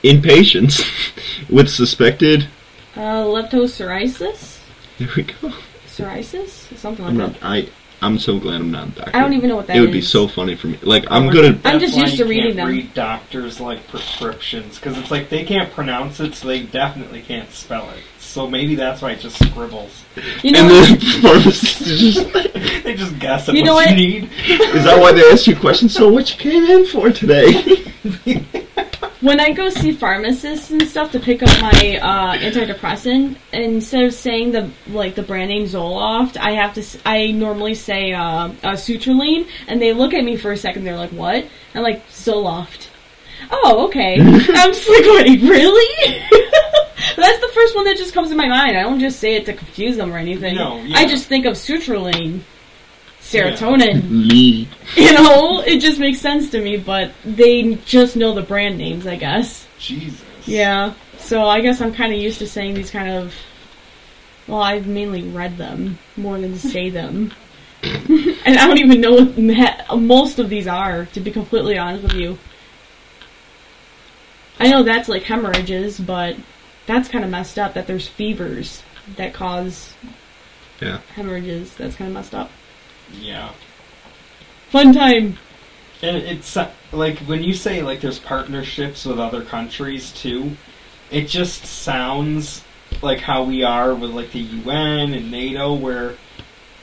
[0.03, 0.83] in patients
[1.49, 2.47] with suspected
[2.95, 4.59] Uh, leptosphirosis?
[4.97, 5.51] there we go.
[5.87, 6.49] Psoriasis?
[6.77, 7.41] Something like I'm that.
[7.41, 7.69] not I
[8.01, 9.11] I'm so glad I'm not a doctor.
[9.15, 10.77] I don't even know what that It would be so funny for me.
[10.81, 12.67] Like I'm Or good at I'm just used to reading can't them.
[12.69, 17.51] Read doctors like prescriptions because it's like they can't pronounce it, so they definitely can't
[17.51, 18.03] spell it.
[18.35, 20.03] So maybe that's why it just scribbles.
[20.43, 20.99] You know and what?
[20.99, 22.51] the pharmacist is just like,
[22.83, 23.89] they just guess at You what, know what?
[23.91, 24.29] you need.
[24.45, 25.93] Is that why they ask you questions?
[25.93, 27.85] So what you came in for today?
[29.21, 34.13] When I go see pharmacists and stuff to pick up my uh, antidepressant, instead of
[34.13, 36.81] saying the like the brand name Zoloft, I have to.
[36.81, 40.83] s- I normally say uh, uh, Sertraline, and they look at me for a second.
[40.83, 42.89] They're like, "What?" I'm like, "Zoloft."
[43.51, 44.19] Oh, okay.
[44.21, 46.19] I'm just like, wait, really?
[47.15, 48.77] That's the first one that just comes to my mind.
[48.77, 50.55] I don't just say it to confuse them or anything.
[50.55, 50.97] No, yeah.
[50.97, 52.41] I just think of Sertraline,
[53.21, 54.03] serotonin.
[54.09, 54.67] Lee.
[54.95, 56.77] You know, it just makes sense to me.
[56.77, 59.67] But they just know the brand names, I guess.
[59.79, 60.23] Jesus.
[60.45, 60.93] Yeah.
[61.17, 63.33] So I guess I'm kind of used to saying these kind of.
[64.47, 67.33] Well, I've mainly read them more than say them.
[67.83, 72.03] and I don't even know what me- most of these are, to be completely honest
[72.03, 72.37] with you.
[74.59, 76.35] I know that's like hemorrhages, but
[76.85, 78.83] that's kind of messed up that there's fevers
[79.17, 79.93] that cause
[80.81, 80.99] Yeah.
[81.15, 81.73] hemorrhages.
[81.75, 82.51] That's kind of messed up.
[83.19, 83.49] Yeah.
[84.69, 85.37] Fun time.
[86.01, 90.55] And it's uh, like when you say like there's partnerships with other countries too,
[91.11, 92.63] it just sounds
[93.01, 96.15] like how we are with like the UN and NATO where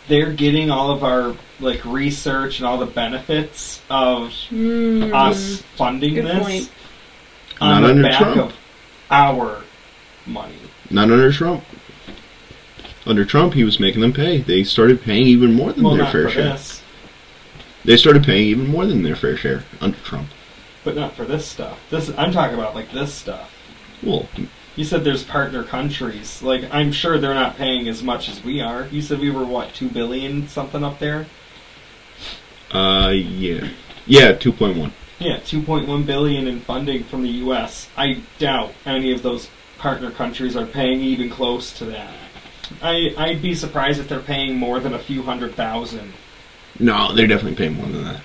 [0.09, 5.13] they're getting all of our like research and all the benefits of Mm.
[5.15, 6.71] us funding Good this point.
[7.61, 8.37] On Not the under back Trump.
[8.53, 8.57] of
[9.11, 9.63] our
[10.27, 10.55] money.
[10.91, 11.65] Not under Trump.
[13.07, 14.39] Under Trump, he was making them pay.
[14.39, 16.45] They started paying even more than Well, their not fair for share.
[16.45, 16.83] this,
[17.85, 20.29] They started paying even more than their fair share under Trump.
[20.85, 21.79] but not for this stuff.
[21.91, 23.53] This I'm talking about like this stuff.
[24.03, 24.29] Well,
[24.77, 26.43] You said there's partner countries.
[26.43, 28.87] Like I'm sure they're not paying as much as we are.
[28.91, 31.27] You said we were what two billion something up there.
[32.73, 33.69] uh, yeah,
[34.07, 34.93] yeah, two point one.
[35.23, 37.89] Yeah, 2.1 billion in funding from the U.S.
[37.97, 42.11] I doubt any of those partner countries are paying even close to that.
[42.83, 46.13] I I'd be surprised if they're paying more than a few hundred thousand.
[46.79, 48.21] No, they're definitely paying more than that.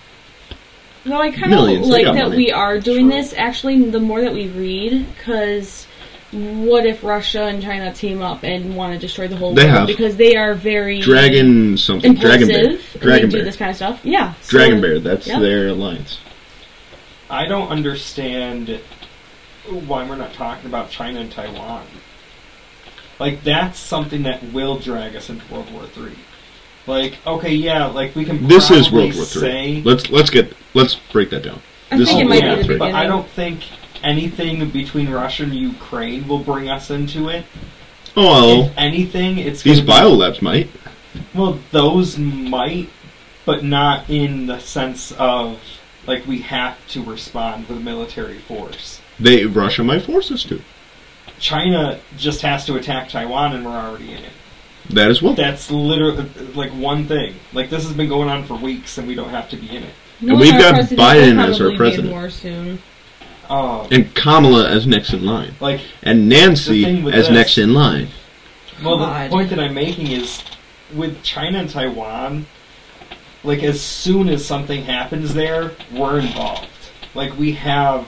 [1.06, 2.36] No, I kind of like that money.
[2.38, 3.22] we are doing Sure.
[3.22, 3.34] this.
[3.38, 5.86] Actually, the more that we read, because
[6.32, 9.78] what if Russia and China team up and want to destroy the whole They world?
[9.78, 9.88] have.
[9.88, 12.12] Because they are very Dragon something.
[12.12, 12.40] impulsive.
[12.48, 12.80] Dragon Bear.
[13.00, 13.46] Dragon they do Bear.
[13.46, 14.00] this kind of stuff.
[14.04, 15.00] Yeah, so- Dragon Bear.
[15.00, 15.40] That's Yep.
[15.42, 16.20] their alliance.
[17.30, 18.80] I don't understand
[19.70, 21.86] why we're not talking about China and Taiwan.
[23.20, 26.16] Like that's something that will drag us into World War Three.
[26.86, 28.48] Like, okay, yeah, like we can.
[28.48, 29.42] This is probably World War Three.
[29.42, 31.62] Say, Let's let's get let's break that down.
[31.92, 32.78] I This think is it might World be War Three.
[32.78, 33.64] but I don't think
[34.04, 37.46] anything between Russia and Ukraine will bring us into it.
[38.16, 38.24] Oh,
[38.60, 40.70] well, If anything, it's these gonna be- biolabs might.
[41.34, 42.90] Well, those might,
[43.46, 45.60] but not in the sense of
[46.08, 49.02] like we have to respond with military force.
[49.20, 50.62] They Russia might force us to.
[51.40, 54.32] China just has to attack Taiwan, and we're already in it.
[54.90, 55.36] That is what.
[55.36, 57.36] That's literally like one thing.
[57.54, 59.84] Like this has been going on for weeks, and we don't have to be in
[59.84, 59.94] it.
[60.22, 62.10] No, And we've got Biden as our probably be president.
[62.10, 62.80] More soon.
[63.50, 67.34] Um, and Kamala as next in line, like, and Nancy The thing with as this-
[67.34, 68.10] next in line.
[68.84, 69.32] well, the God.
[69.32, 70.44] point that I'm making is
[70.94, 72.46] with China and Taiwan.
[73.48, 76.68] Like as soon as something happens there, we're involved.
[77.16, 78.06] Like we have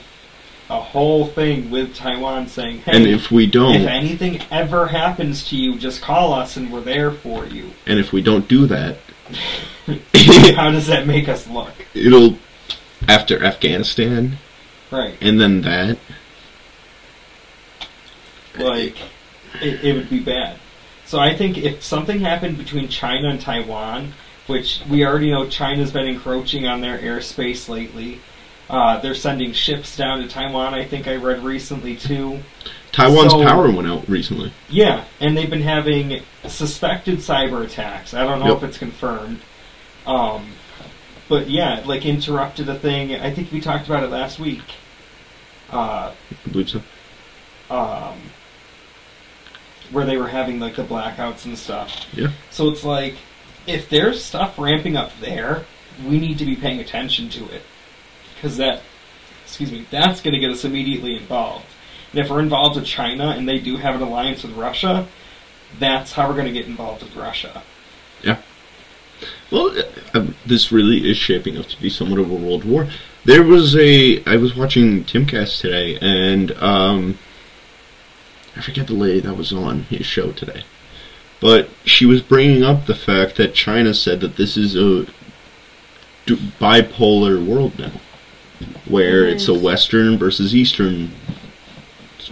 [0.68, 5.48] a whole thing with Taiwan saying, "Hey, And if we don't, if anything ever happens
[5.48, 7.70] to you, just call us and we're there for you.
[7.86, 8.98] and if we don't do that,
[10.56, 11.72] How does that make us look?
[11.94, 12.36] it'll
[13.08, 14.36] after Afghanistan
[14.90, 15.16] Right.
[15.22, 15.96] and then that.
[18.58, 18.98] Like,
[19.62, 20.58] it, it would be bad.
[21.06, 24.12] So I think if something happened between China and Taiwan,
[24.46, 28.20] which we already know China's been encroaching on their airspace lately,
[28.68, 32.40] uh, they're sending ships down to Taiwan, I think I read recently too.
[32.92, 34.52] Taiwan's So- power went out recently.
[34.68, 38.14] Yeah, and they've been having suspected cyber attacks.
[38.14, 38.56] I don't know Yep.
[38.58, 39.40] if it's confirmed.
[40.06, 40.52] Um,
[41.28, 43.14] but yeah, like interrupted a thing.
[43.14, 44.62] I think we talked about it last week.
[45.72, 46.82] uh, I believe so.
[47.72, 48.16] um,
[49.92, 52.06] where they were having like the blackouts and stuff.
[52.12, 52.28] Yeah.
[52.50, 53.14] So it's like,
[53.66, 55.64] if there's stuff ramping up there,
[56.06, 57.62] we need to be paying attention to it,
[58.34, 58.82] because that,
[59.44, 61.66] excuse me, that's going to get us immediately involved.
[62.12, 65.06] And if we're involved with China and they do have an alliance with Russia,
[65.78, 67.62] that's how we're going to get involved with Russia.
[68.22, 68.38] Yeah.
[69.50, 69.76] Well,
[70.14, 72.88] uh, this really is shaping up to be somewhat of a world war.
[73.24, 74.24] There was a.
[74.24, 77.18] I was watching Timcast today, and um,
[78.56, 80.64] I forget the lady that was on his show today,
[81.40, 85.06] but she was bringing up the fact that China said that this is a
[86.26, 87.92] bipolar world now,
[88.86, 91.10] where it's a Western versus Eastern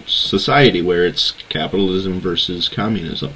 [0.06, 3.32] society, where it's capitalism versus communism,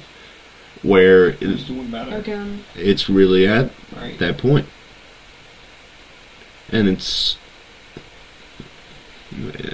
[0.81, 2.15] where Who's it- doing better?
[2.17, 2.63] Again.
[2.75, 4.17] it's really at Right.
[4.19, 4.67] that point.
[6.71, 7.37] And it's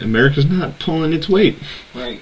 [0.02, 1.58] America's not pulling its weight.
[1.94, 2.22] Right.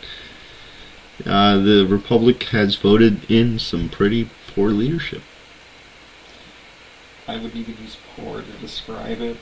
[1.26, 5.22] Uh, the Republic has voted in some pretty poor leadership.
[7.28, 9.38] I would even use poor to describe it.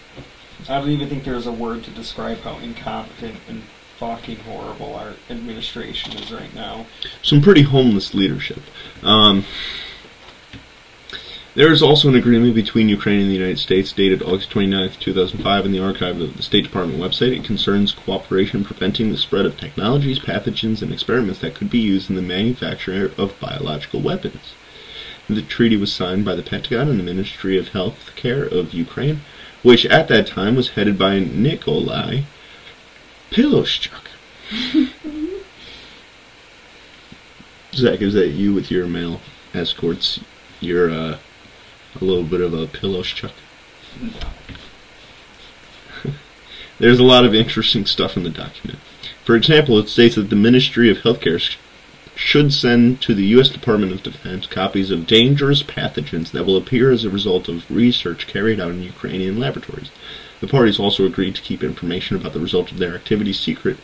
[0.69, 3.63] I don't even think there's a word to describe how incompetent and
[3.97, 6.85] fucking horrible our administration is right now.
[7.21, 8.61] Some pretty homeless leadership.
[9.03, 9.45] Um,
[11.56, 15.65] there is also an agreement between Ukraine and the United States dated August 29th, 2005
[15.65, 17.34] in the archive of the State Department website.
[17.34, 22.10] It concerns cooperation preventing the spread of technologies, pathogens, and experiments that could be used
[22.10, 24.54] in the manufacture of biological weapons.
[25.30, 29.22] The treaty was signed by the Pentagon and the Ministry of Health Care of Ukraine,
[29.63, 32.24] which at that time was headed by Nikolai
[33.32, 34.10] Polishchuk.
[37.74, 39.22] Zach, is that you with your male
[39.54, 40.20] escorts?
[40.60, 41.18] You're uh,
[42.01, 43.03] a little bit of a pillow
[44.01, 44.12] No.
[46.79, 48.79] There's a lot of interesting stuff in the document.
[49.23, 51.58] For example, it states that the Ministry of Healthcare sh-
[52.15, 53.49] should send to the U.S.
[53.49, 58.27] Department of Defense copies of dangerous pathogens that will appear as a result of research
[58.27, 59.91] carried out in Ukrainian laboratories.
[60.41, 63.77] The parties also agreed to keep information about the result of their activities secret,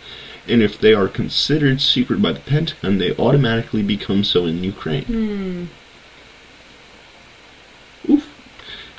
[0.47, 5.05] and if they are considered secret by the Pentagon, they automatically become so in Ukraine.
[5.05, 5.65] Hmm.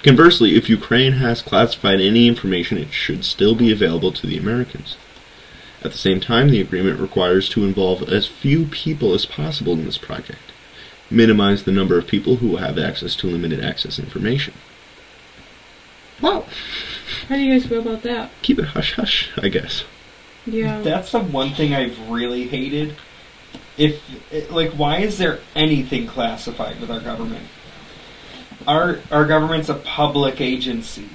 [0.02, 4.96] Conversely, if Ukraine has classified any information, it should still be available to the Americans.
[5.84, 9.84] At the same time, the agreement requires to involve as few people as possible in
[9.84, 10.52] this project,
[11.10, 14.54] minimize the number of people who have access to limited access information.
[16.20, 16.46] Well,
[17.28, 18.30] How do you guys feel about that?
[18.42, 19.84] keep it hush hush, I guess.
[20.46, 20.80] Yeah.
[20.80, 22.96] That's the one thing I've really hated.
[23.76, 24.02] If
[24.50, 27.46] like, why is there anything classified with our government?
[28.66, 31.08] Our our government's a public agency.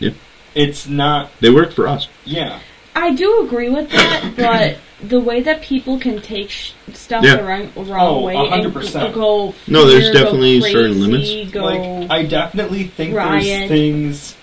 [0.00, 0.14] Yep.
[0.54, 1.30] It's not.
[1.40, 2.08] They work for us.
[2.24, 2.60] Yeah.
[2.96, 7.36] I do agree with that, but the way that people can take sh- stuff Yeah.
[7.36, 9.14] the wrong, wrong Oh, way a hundred and percent.
[9.14, 11.00] go No, there's fear, go definitely certain crazy,
[11.44, 11.50] limits.
[11.52, 13.42] Go, Like, I definitely think riot.
[13.44, 14.36] there's things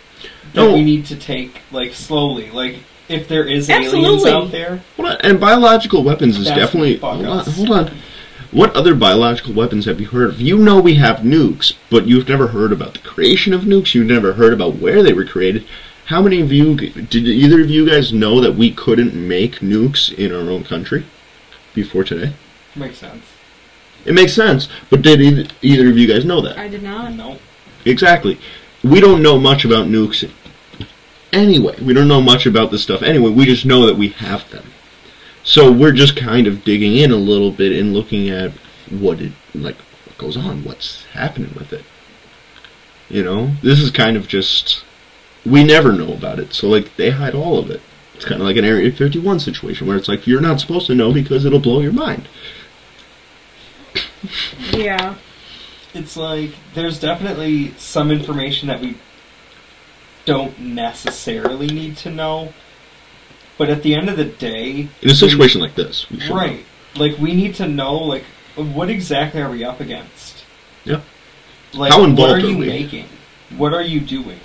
[0.54, 0.74] that No.
[0.74, 2.52] we need to take like slowly.
[2.52, 4.32] Like, if there is aliens Absolutely.
[4.32, 6.98] out there, Hold on, and biological weapons is That's definitely.
[6.98, 7.56] fuck Hold on, us.
[7.56, 7.92] hold on.
[8.52, 10.42] What other biological weapons have you heard of?
[10.42, 13.94] You know we have nukes, but you've never heard about the creation of nukes.
[13.94, 15.66] You've never heard about where they were created.
[16.08, 20.14] How many of you did either of you guys know that we couldn't make nukes
[20.14, 21.06] in our own country
[21.74, 22.34] before today?
[22.76, 23.24] makes sense.
[24.04, 26.58] It makes sense, but did either, either of you guys know that?
[26.58, 27.14] I did not.
[27.14, 27.38] No.
[27.86, 28.38] Exactly.
[28.84, 30.30] We don't know much about nukes
[31.32, 31.76] anyway.
[31.82, 33.30] We don't know much about this stuff anyway.
[33.30, 34.66] We just know that we have them.
[35.44, 38.52] So we're just kind of digging in a little bit and looking at
[38.90, 41.84] what it like what goes on, what's happening with it.
[43.10, 44.84] You know, this is kind of just
[45.46, 46.54] we never know about it.
[46.54, 47.82] So like they hide all of it.
[48.16, 50.96] It's kind of like an Area 51 situation where it's like you're not supposed to
[50.96, 52.28] know because it'll blow your mind.
[54.72, 55.16] Yeah.
[55.94, 58.96] It's like there's definitely some information that we
[60.26, 62.54] don't necessarily need to know.
[63.62, 66.36] But at the end of the day, In a situation like this, we should know.
[66.36, 66.66] right?
[66.96, 68.24] Like we need to know like
[68.56, 70.44] what exactly are we up against?
[70.84, 71.02] Yeah.
[71.72, 72.66] Like How what involved are are you we?
[72.66, 73.06] making?
[73.56, 74.40] What are you doing?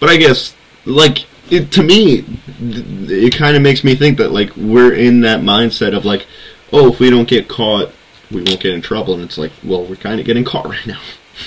[0.00, 0.54] But I guess,
[0.84, 5.22] like, it, to me, th- it kind of makes me think that, like, we're in
[5.22, 6.26] that mindset of, like,
[6.70, 7.90] oh, if we don't get caught,
[8.30, 9.14] we won't get in trouble.
[9.14, 11.00] And it's like, well, we're kind of getting caught right now.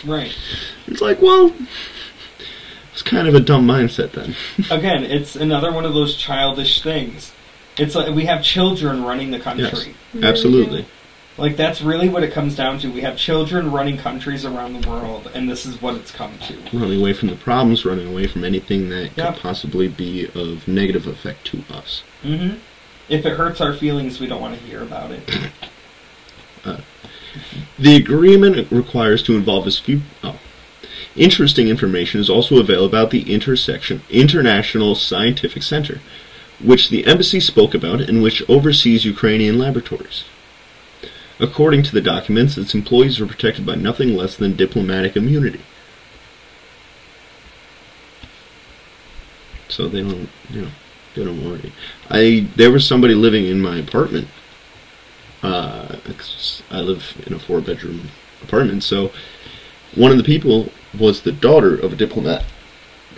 [0.05, 0.35] Right.
[0.87, 1.53] It's like, well,
[3.01, 4.35] it's kind of a dumb mindset then.
[4.77, 7.33] Again, it's another one of those childish things.
[7.77, 9.95] It's like we have children running the country.
[10.13, 10.85] Really Absolutely.
[11.37, 12.91] Like that's really what it comes down to.
[12.91, 16.77] We have children running countries around the world, and this is what it's come to.
[16.77, 19.31] Running away from the problems, running away from anything that Yeah.
[19.31, 22.03] could possibly be of negative effect to us.
[22.23, 22.57] Mm-hmm.
[23.09, 25.51] If it hurts our feelings, we don't want to hear about it.
[27.79, 30.01] The agreement requires to involve as few.
[30.21, 30.37] Oh.
[31.15, 35.99] Interesting information is also available about the intersection International Scientific Center,
[36.59, 40.23] which the embassy spoke about and which oversees Ukrainian laboratories.
[41.39, 45.61] According to the documents, its employees are protected by nothing less than diplomatic immunity.
[49.67, 50.71] So they don't, you know,
[51.15, 51.73] they don't worry.
[52.09, 54.27] I there was somebody living in my apartment
[55.43, 55.95] uh,
[56.69, 58.09] I live in a four bedroom
[58.43, 59.11] apartment, so
[59.95, 62.43] one of the people was the daughter of a diplomat.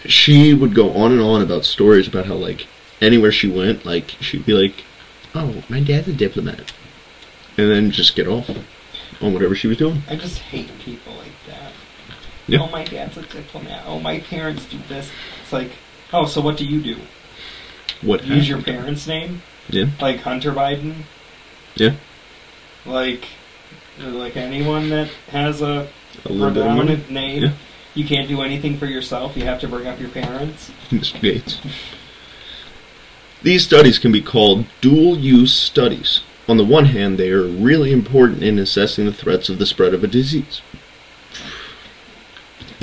[0.06, 2.68] She would go on and on about stories about how, like,
[3.02, 4.84] anywhere she went, like, she'd be like,
[5.34, 6.74] oh, my dad's a diplomat.
[7.58, 8.50] And then just get off
[9.22, 10.04] on whatever she was doing.
[10.10, 11.72] I just hate people like that.
[12.48, 12.60] Yeah.
[12.60, 13.84] Oh, my dad's a diplomat.
[13.86, 15.10] Oh, my parents do this.
[15.42, 15.72] It's like,
[16.12, 16.98] oh, so what do you do?
[18.02, 19.42] What Use your parents' name?
[19.70, 19.86] Yeah.
[20.02, 21.04] Like Hunter Biden?
[21.76, 21.96] Yeah.
[22.86, 23.28] Like,
[23.98, 25.88] like anyone that has a
[26.26, 27.04] A little bit of money.
[27.10, 27.44] name.
[27.44, 27.54] Yeah.
[27.96, 29.38] You can't do anything for yourself.
[29.38, 30.72] You have to bring up your parents.
[30.90, 31.22] Mr.
[31.22, 31.60] Gates.
[33.44, 36.22] These studies can be called dual use studies.
[36.48, 39.94] On the one hand, they are really important in assessing the threats of the spread
[39.94, 40.62] of a disease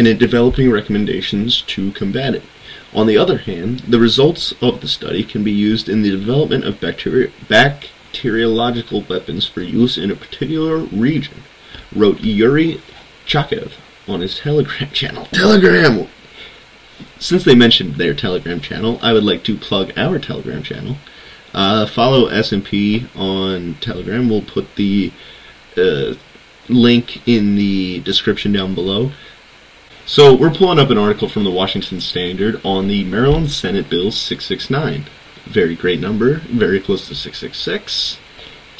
[0.01, 2.43] and in developing recommendations to combat it.
[2.95, 6.65] On the other hand, the results of the study can be used in the development
[6.65, 11.43] of bacteri- bacteriological weapons for use in a particular region,
[11.95, 12.81] wrote Yuri
[13.31, 13.73] Chakav
[14.09, 15.27] on his Telegram channel.
[15.27, 16.09] Telegram!
[17.19, 20.97] Since they mentioned their Telegram channel, I would like to plug our Telegram channel.
[21.55, 24.29] Uh, follow SMP on Telegram.
[24.29, 25.13] We'll put the
[25.77, 26.15] uh,
[26.69, 29.13] link in the description down below.
[30.07, 34.11] So we're pulling up an article from the Washington Standard on the Maryland Senate Bill
[34.11, 35.07] 669.
[35.45, 38.19] Very great number, very close to 666.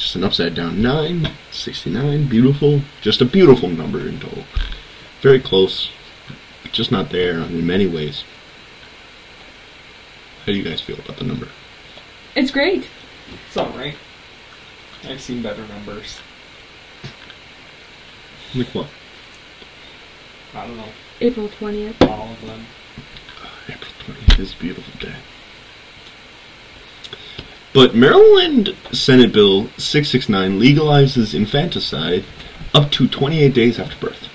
[0.01, 2.81] Just an upside down 9, 69, beautiful.
[3.01, 4.45] Just a beautiful number in total.
[5.21, 5.91] Very close,
[6.71, 8.23] just not there in many ways.
[10.39, 11.49] How do you guys feel about the number?
[12.35, 12.87] It's great.
[13.45, 13.95] It's alright.
[15.03, 16.19] I've seen better numbers.
[18.55, 18.87] Like what?
[20.55, 20.89] I don't know.
[21.21, 22.09] April 20th.
[22.09, 22.65] All of them.
[23.69, 25.15] April 20th is a beautiful day.
[27.73, 32.25] But Maryland Senate Bill 669 legalizes infanticide
[32.73, 34.27] up to 28 days after birth.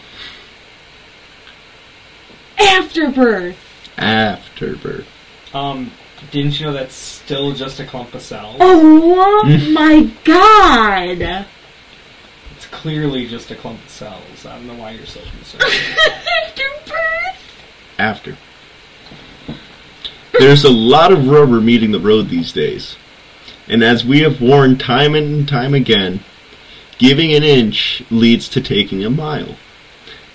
[2.58, 3.58] After birth.
[3.98, 5.06] After birth.
[5.54, 5.92] Um,
[6.30, 8.56] didn't you know that's still just a clump of cells?
[8.58, 11.46] Oh my god!
[12.56, 14.46] It's clearly just a clump of cells.
[14.46, 15.64] I don't know why you're so concerned.
[16.46, 17.38] After birth?
[17.98, 18.36] After.
[20.38, 22.96] There's a lot of rubber meeting the road these days.
[23.68, 26.20] And as we have warned time and time again,
[26.98, 29.56] giving an inch leads to taking a mile.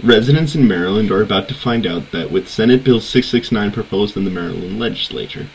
[0.03, 4.25] Residents in Maryland are about to find out that with Senate Bill 669 proposed in
[4.25, 5.47] the Maryland legislature.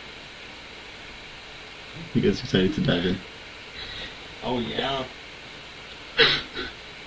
[2.14, 3.18] You guys excited to dive in?
[4.42, 5.04] oh yeah.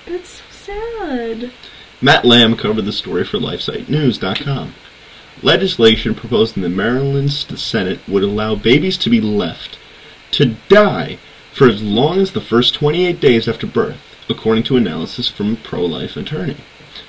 [0.05, 1.51] That's so sad.
[2.01, 4.75] Matt Lamb covered the story for LifeSiteNews.com.
[5.41, 9.78] Legislation proposed in the Maryland Senate would allow babies to be left
[10.31, 11.17] to die
[11.53, 13.99] for as long as the first 28 days after birth,
[14.29, 16.57] according to analysis from a pro-life attorney.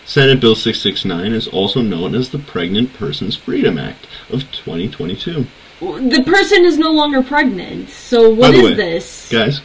[0.05, 5.47] Senate Bill 669 is also known as the Pregnant Persons Freedom Act of 2022.
[5.81, 9.31] The person is no longer pregnant, so what is way, this?
[9.31, 9.61] Guys,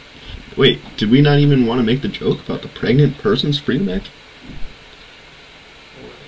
[0.56, 3.88] wait, did we not even want to make the joke about the Pregnant Persons Freedom
[3.88, 4.08] Act?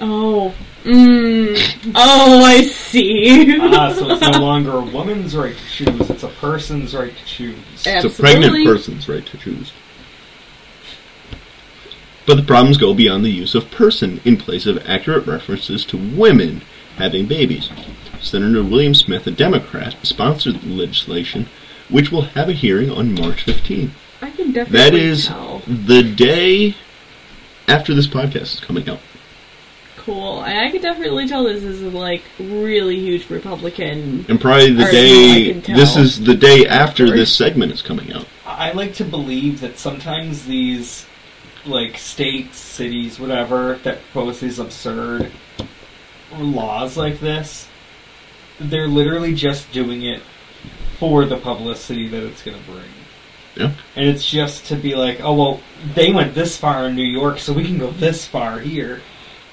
[0.00, 0.54] Oh.
[0.84, 1.74] Mm.
[1.94, 3.56] Oh, I see.
[3.60, 7.24] Ah, so it's no longer a woman's right to choose, it's a person's right to
[7.24, 7.56] choose.
[7.86, 8.00] Eh.
[8.04, 9.72] It's a pregnant person's right to choose.
[12.26, 15.96] But the problems go beyond the use of person in place of accurate references to
[15.96, 16.60] women
[16.96, 17.70] having babies.
[18.20, 21.46] Senator William Smith, a Democrat, sponsored the legislation,
[21.88, 23.90] which will have a hearing on March 15th.
[24.20, 25.62] I can definitely That is tell.
[25.66, 26.74] the day
[27.66, 29.00] after this podcast is coming out.
[30.08, 30.42] Cool.
[30.42, 34.24] And I could definitely tell this is a, like really huge Republican.
[34.26, 35.76] And probably the day, I can tell.
[35.76, 38.26] this is the day after Or- this segment is coming out.
[38.46, 41.04] I like to believe that sometimes these,
[41.66, 45.30] like, states, cities, whatever, that propose these absurd
[46.38, 47.68] laws like this,
[48.58, 50.22] they're literally just doing it
[50.98, 52.88] for the publicity that it's going to bring.
[53.56, 53.72] Yeah.
[53.94, 55.60] And it's just to be like, oh, well,
[55.94, 59.02] they went this far in New York, so we can go this far here.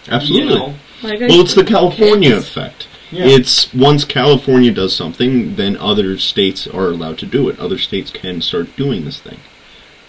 [0.10, 0.54] Absolutely.
[0.54, 0.74] You know?
[1.04, 2.48] Like, Well, it's the California kids.
[2.48, 2.88] effect.
[3.12, 3.26] Yeah.
[3.26, 7.60] It's once California does something, then other states are allowed to do it.
[7.60, 9.38] Other states can start doing this thing.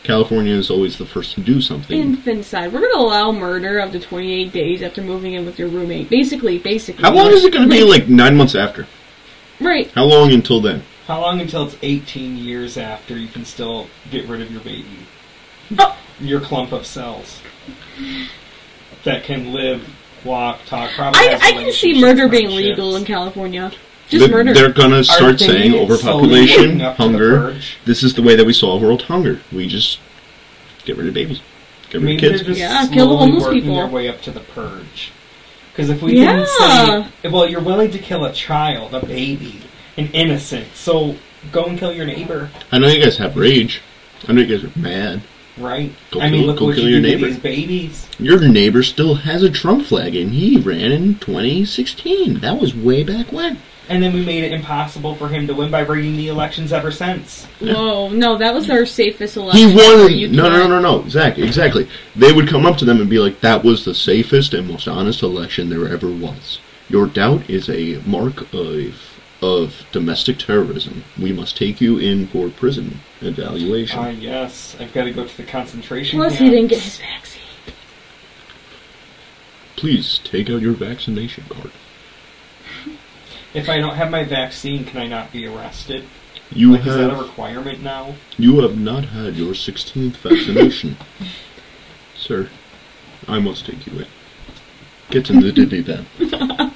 [0.03, 1.99] California is always the first to do something.
[2.01, 2.73] Infanticide.
[2.73, 6.09] We're gonna allow murder up to 28 days after moving in with your roommate.
[6.09, 7.03] Basically, basically.
[7.03, 7.83] How long is it going to be?
[7.83, 8.87] Like nine months after.
[9.61, 9.91] Right.
[9.93, 10.83] How long until then?
[11.07, 14.85] How long until it's 18 years after you can still get rid of your baby?
[15.79, 15.97] Oh.
[16.21, 17.41] Your clump of cells
[19.05, 19.87] that can live,
[20.25, 20.91] walk, talk.
[20.93, 23.71] Probably I, I can see murder being legal in California.
[24.09, 24.55] Just Th- murder.
[24.55, 27.61] They're going to start saying overpopulation, working up to the hunger.
[27.85, 29.41] This is the way that we solve world hunger.
[29.53, 29.99] We just
[30.85, 31.41] get rid of babies,
[31.91, 32.43] get rid Maybe of kids.
[32.45, 33.75] just Yeah, kill the homeless working people.
[33.77, 35.11] their way up to the purge.
[35.73, 36.47] Because if we Yeah.
[36.59, 39.61] can say, well, you're willing to kill a child, a baby,
[39.97, 41.17] an innocent, so
[41.53, 43.83] go and kill your neighbor, I know you guys have rage.
[44.29, 45.21] I know you guys are mad.
[45.59, 45.93] Right?
[46.11, 47.27] Go I mean, kill- look go what kill you your do to neighbor.
[47.29, 48.07] these babies.
[48.19, 52.41] Your neighbor still has a Trump flag, and he ran in 2016.
[52.41, 53.59] That was way back when.
[53.89, 56.91] And then we made it impossible for him to win by rigging the elections ever
[56.91, 57.45] since.
[57.61, 59.69] Whoa, no, that was our safest election.
[59.69, 60.01] He election.
[60.03, 60.13] won.
[60.19, 61.05] You No, no, can't- no, no, no.
[61.05, 61.87] Exactly, exactly.
[62.17, 64.89] They would come up to them and be like, "That was the safest and most
[64.89, 66.59] honest election there ever was.
[66.89, 71.05] Your doubt is a mark of of domestic terrorism.
[71.20, 75.37] We must take you in for prison evaluation." Ah, yes, I've got to go to
[75.37, 76.45] the concentration Plus, camp.
[76.45, 77.43] he didn't get his vaccine.
[79.76, 81.70] Please take out your vaccination card.
[83.55, 86.05] If I don't have my vaccine, can I not be arrested?
[86.53, 88.16] You like, is that a requirement now?
[88.37, 90.97] you have not had your 16th vaccination,
[92.16, 92.51] sir.
[93.26, 94.07] I must take you in.
[95.11, 96.07] Get in the divvy then.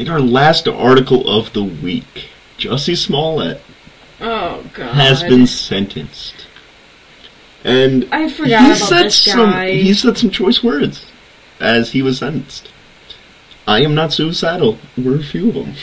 [0.00, 3.60] In our last article of the week, Jussie Smollett
[4.18, 4.94] Oh god.
[4.94, 6.46] has been sentenced.
[7.64, 9.72] And I forgot he about said this some guy.
[9.72, 11.04] he said some choice words
[11.60, 12.70] as he was sentenced.
[13.68, 14.78] I am not suicidal.
[14.96, 15.74] Were a few of them.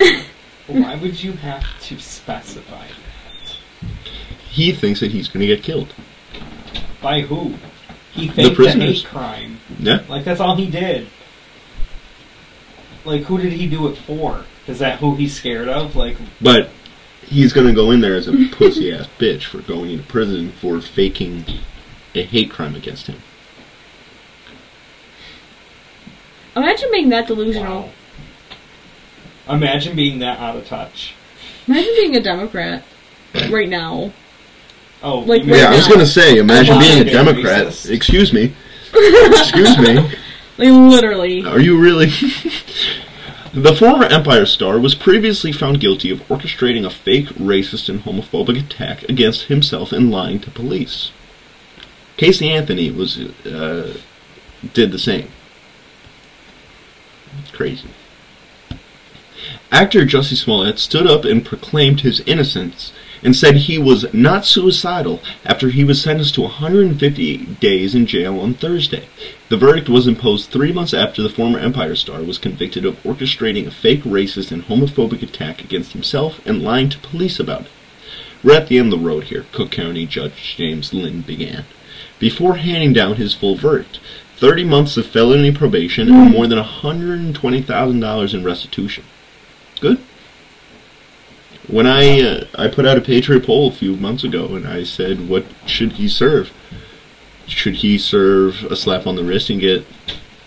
[0.66, 3.56] Why would you have to specify that?
[4.48, 5.92] He thinks that he's going to get killed.
[7.02, 7.56] By who?
[8.12, 9.02] He faked a prisoners.
[9.02, 9.60] hate crime.
[9.78, 10.02] Yeah.
[10.08, 11.08] Like that's all he did.
[13.08, 14.44] Like who did he do it for?
[14.66, 15.96] Is that who he's scared of?
[15.96, 16.68] Like But
[17.22, 20.52] he's going to go in there as a pussy ass bitch for going into prison
[20.52, 21.46] for faking
[22.14, 23.20] a hate crime against him.
[26.54, 27.82] Imagine being that delusional.
[29.48, 29.54] wow.
[29.54, 31.14] Imagine being that out of touch.
[31.66, 32.84] Imagine being a Democrat
[33.50, 34.12] right now.
[35.02, 37.66] Oh, Like, you right yeah, I was going to say, imagine being a Democrat.
[37.88, 38.54] Excuse me.
[38.92, 40.14] Excuse me.
[40.58, 41.44] Literally.
[41.44, 42.06] Are you really?
[43.54, 48.58] the former Empire star was previously found guilty of orchestrating a fake racist and homophobic
[48.58, 51.12] attack against himself and lying to police.
[52.16, 53.96] Casey Anthony was uh,
[54.74, 55.30] did the same.
[57.52, 57.88] Crazy.
[59.70, 62.92] Actor Jussie Smollett stood up and proclaimed his innocence
[63.22, 68.40] and said he was not suicidal after he was sentenced to 150 days in jail
[68.40, 69.08] on Thursday.
[69.48, 73.66] The verdict was imposed three months after the former Empire star was convicted of orchestrating
[73.66, 77.70] a fake racist and homophobic attack against himself and lying to police about it.
[78.42, 81.64] We're at the end of the road here, Cook County Judge James Linn began.
[82.18, 83.98] Before handing down his full verdict,
[84.36, 89.04] 30 months of felony probation and more than $120,000 in restitution.
[89.80, 89.98] Good.
[91.68, 94.84] When I uh, I put out a Patriot poll a few months ago, and I
[94.84, 96.50] said, "What should he serve?
[97.46, 99.84] Should he serve a slap on the wrist and get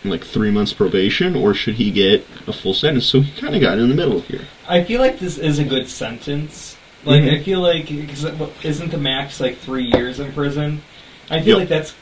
[0.04, 3.62] like three months probation, or should he get a full sentence?" So he kind of
[3.62, 4.48] got in the middle here.
[4.68, 6.76] I feel like this is a good sentence.
[7.06, 7.40] Like Mhm.
[7.40, 10.82] I feel like cause it- what- isn't the max like three years in prison?
[11.30, 11.58] I feel Yep.
[11.60, 11.94] like that's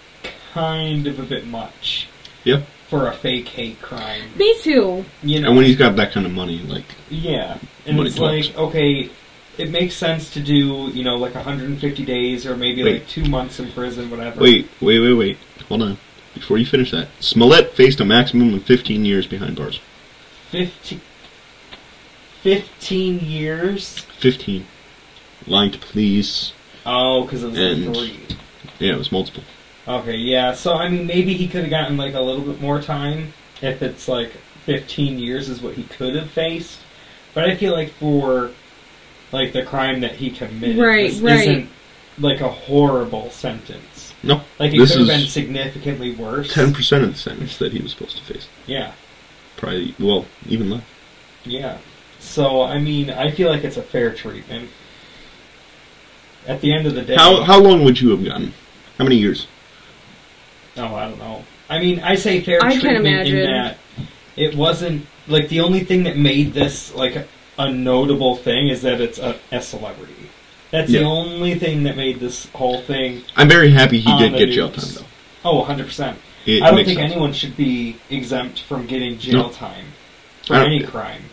[0.54, 2.08] kind of a bit much.
[2.46, 2.66] Yep.
[2.90, 5.06] For a fake hate crime, Me too.
[5.24, 5.50] you know.
[5.50, 7.58] And when he's got that kind of money, like yeah,
[7.98, 8.48] and it's talks.
[8.48, 9.10] like okay,
[9.58, 12.94] it makes sense to do you know like 150 days or maybe Wait.
[13.02, 14.40] like two months in prison, whatever.
[14.42, 15.38] Wait, wait, wait, wait.
[15.68, 15.98] Hold on.
[16.34, 19.80] Before you finish that, Smollett faced a maximum of 15 years behind bars.
[20.52, 21.02] 15,
[22.42, 24.00] 15 years.
[24.20, 24.66] 15.
[25.48, 26.54] Lying to police.
[26.86, 28.38] Oh, because it was And- like three.
[28.80, 29.44] Yeah, it was multiple.
[29.88, 30.54] Okay, yeah.
[30.54, 33.82] So I mean, maybe he could have gotten like a little bit more time if
[33.82, 34.32] it's like
[34.66, 36.80] 15 years is what he could have faced.
[37.34, 38.52] But I feel like for
[39.32, 41.40] like the crime that he committed, Right, this right.
[41.42, 41.70] isn't
[42.18, 44.14] like a horrible sentence.
[44.24, 44.42] No.
[44.60, 46.54] Like it This could have been significantly worse.
[46.54, 48.48] 10% of the sentence that he was supposed to face.
[48.66, 48.92] Yeah,
[49.58, 50.84] Probably, well, even less.
[51.46, 51.78] yeah.
[52.20, 54.70] So I mean, I feel like it's a fair treatment.
[56.48, 58.54] At the end of the day, How, how long would you have gotten?
[58.98, 59.48] How many years?
[60.78, 61.44] Oh, I don't know.
[61.70, 63.78] I mean, I say fair I can treatment in that
[64.36, 67.16] it wasn't like the only thing that made this like
[67.58, 70.14] a, notable thing is that it's a, a celebrity.
[70.72, 71.00] That's Yeah.
[71.02, 73.24] the only thing that made this whole thing.
[73.36, 75.06] I'm very happy he did get jail time
[75.44, 76.18] Oh, 100 percent.
[76.48, 77.12] I don't think sense.
[77.12, 79.50] anyone should be exempt from getting jail No.
[79.50, 79.86] time
[80.48, 81.24] for any crime.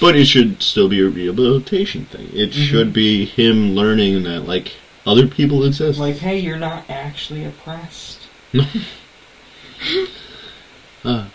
[0.00, 2.28] But it should still be a rehabilitation thing.
[2.32, 2.68] It Mhm.
[2.68, 4.72] should be him learning that like
[5.06, 5.98] other people exist.
[5.98, 8.20] Like, hey, you're not actually oppressed.
[8.52, 8.64] No.
[11.04, 11.26] Uh,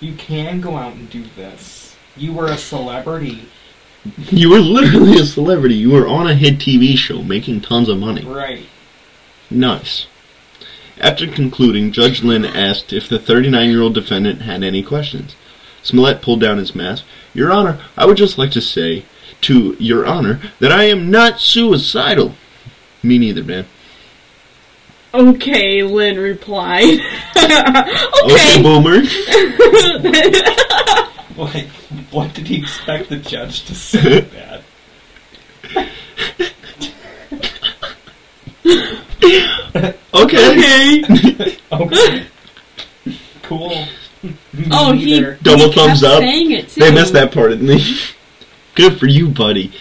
[0.00, 1.96] You can go out and do this.
[2.16, 3.48] You were a celebrity,
[4.30, 5.74] you were literally a celebrity.
[5.74, 8.24] You were on a hit TV show making tons of money.
[8.24, 8.64] right?
[9.50, 10.06] Nice.
[11.00, 15.36] After concluding, Judge Linn asked if the 39 year old defendant had any questions.
[15.82, 17.04] Smollett pulled down his mask.
[17.34, 19.04] Your Honor, I would just like to say
[19.42, 22.34] to Your Honor that I am not suicidal.
[23.02, 23.66] Me neither, man.
[25.18, 26.98] Okay, Linn replied.
[28.24, 28.62] Okay, okay.
[28.62, 29.02] boomer.
[31.36, 31.68] Like,
[32.10, 34.62] what did he expect the judge to say that?
[40.12, 40.12] Okay.
[40.12, 41.04] okay.
[41.70, 42.26] Okay.
[43.42, 43.84] cool.
[44.72, 45.34] Oh, he, neither.
[45.34, 46.18] he Double kept thumbs up.
[46.18, 46.80] Saying it too.
[46.80, 47.78] They missed that part, didn't they?
[48.74, 49.72] Good for you, buddy.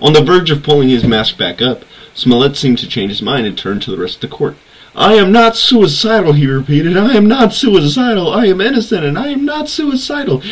[0.00, 1.82] On the verge of pulling his mask back up,
[2.18, 4.56] Smollett seemed to change his mind and turned to the rest of the court.
[4.96, 6.96] I am not suicidal, he repeated.
[6.96, 8.32] I am not suicidal.
[8.32, 10.42] I am innocent, and I am not suicidal.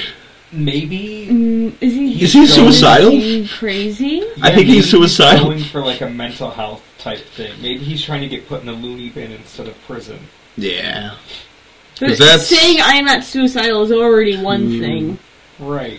[0.52, 1.26] Maybe.
[1.28, 2.22] Mm, is he?
[2.22, 3.10] Is he suicidal?
[3.10, 4.22] going Crazy.
[4.40, 5.50] I think maybe he's suicidal.
[5.50, 7.60] He's going for like a mental health type thing.
[7.60, 10.20] Maybe he's trying to get put in a loony bin instead of prison.
[10.56, 11.16] Yeah.
[11.98, 14.80] But 'Cause that's- saying I am not suicidal is already one Mm.
[14.80, 15.18] thing.
[15.58, 15.98] Right.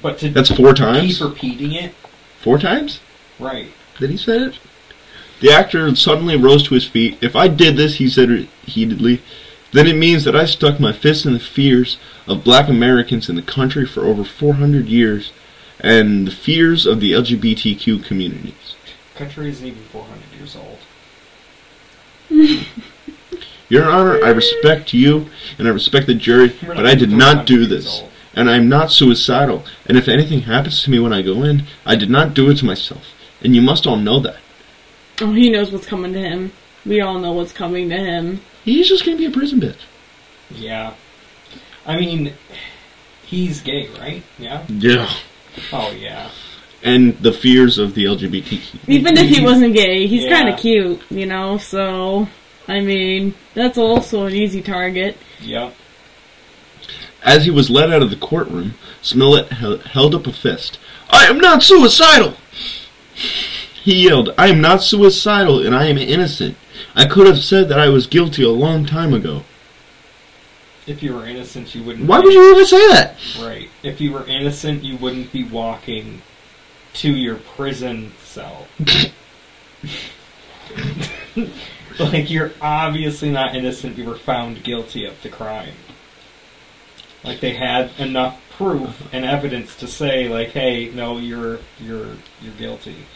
[0.00, 1.18] But to That's four times?
[1.18, 1.94] keep repeating it.
[2.40, 3.00] Four times?
[3.40, 3.72] Right.
[3.98, 4.54] Did he say it?
[5.40, 7.18] The actor suddenly rose to his feet.
[7.20, 9.22] If I did this, he said heatedly,
[9.72, 13.36] then it means that I stuck my fist in the fears of black Americans in
[13.36, 15.32] the country for over 400 years
[15.80, 18.76] and the fears of the LGBTQ communities.
[19.14, 20.78] Country isn't even 400 years old.
[23.68, 25.28] Your Honor, I respect you
[25.58, 28.02] and I respect the jury, but I did not do this.
[28.34, 29.64] And I am not suicidal.
[29.86, 32.58] And if anything happens to me when I go in, I did not do it
[32.58, 33.02] to myself.
[33.42, 34.38] And you must all know that.
[35.20, 36.52] Oh, he knows what's coming to him.
[36.86, 38.40] We all know what's coming to him.
[38.64, 39.80] He's just gonna be a prison bitch.
[40.50, 40.94] Yeah.
[41.86, 42.32] I mean,
[43.24, 44.22] he's gay, right?
[44.38, 44.64] Yeah?
[44.68, 45.10] Yeah.
[45.72, 46.30] Oh, yeah.
[46.82, 48.78] And the fears of the LGBTQ.
[48.88, 50.36] Even if he wasn't gay, he's Yeah.
[50.36, 51.58] kind of cute, you know.
[51.58, 52.28] So,
[52.68, 55.16] I mean, that's also an easy target.
[55.42, 55.74] Yep.
[57.24, 60.78] As he was led out of the courtroom, Smollett held up a fist.
[61.10, 62.34] I am not suicidal!
[63.88, 66.58] He yelled, I am not suicidal and I am innocent.
[66.94, 69.44] I could have said that I was guilty a long time ago.
[70.86, 72.06] If you were innocent, you wouldn't.
[72.06, 73.16] Why be- would you even say that?
[73.40, 73.70] Right.
[73.82, 76.20] If you were innocent, you wouldn't be walking
[76.96, 78.66] to your prison cell.
[81.98, 83.96] like, you're obviously not innocent.
[83.96, 85.76] You were found guilty of the crime.
[87.24, 92.52] Like, they had enough proof and evidence to say, like, hey, no, you're you're you're
[92.58, 93.06] guilty.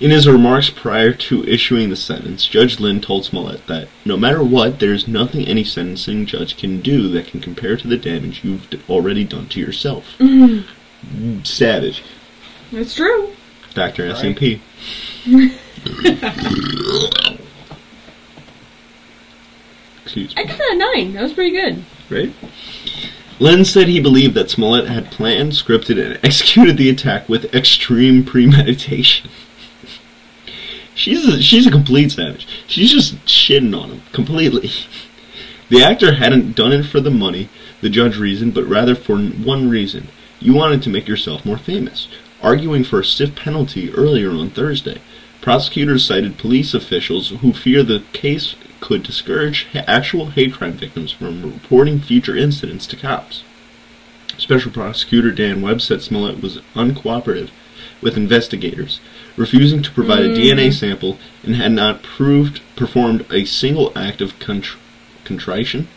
[0.00, 4.42] In his remarks prior to issuing the sentence, Judge Linn told Smollett that no matter
[4.42, 8.42] what, there is nothing any sentencing judge can do that can compare to the damage
[8.42, 10.06] you've d- already done to yourself.
[10.18, 11.42] Mm-hmm.
[11.42, 12.02] Savage.
[12.72, 13.34] It's true.
[13.74, 14.08] Dr.
[14.08, 14.16] Right.
[14.16, 14.60] SMP.
[20.02, 20.48] Excuse I me.
[20.48, 21.12] got that a nine.
[21.12, 21.84] That was pretty good.
[22.08, 22.32] Right?
[23.40, 28.22] Linn said he believed that Smollett had planned, scripted, and executed the attack with extreme
[28.22, 29.30] premeditation.
[30.94, 32.46] she's a, she's a complete savage.
[32.66, 34.70] She's just shitting on him completely.
[35.70, 37.48] The actor hadn't done it for the money,
[37.80, 40.08] the judge reasoned, but rather for one reason.
[40.38, 42.08] You wanted to make yourself more famous.
[42.42, 45.00] Arguing for a stiff penalty earlier on Thursday,
[45.40, 51.42] prosecutors cited police officials who fear the case could discourage actual hate crime victims from
[51.42, 53.44] reporting future incidents to cops.
[54.36, 57.50] Special Prosecutor Dan Webb said Smollett was uncooperative
[58.00, 59.00] with investigators,
[59.36, 60.34] refusing to provide a hmm.
[60.34, 64.78] DNA sample and had not proved performed a single act of contr-
[65.24, 65.88] contrition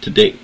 [0.00, 0.38] to date.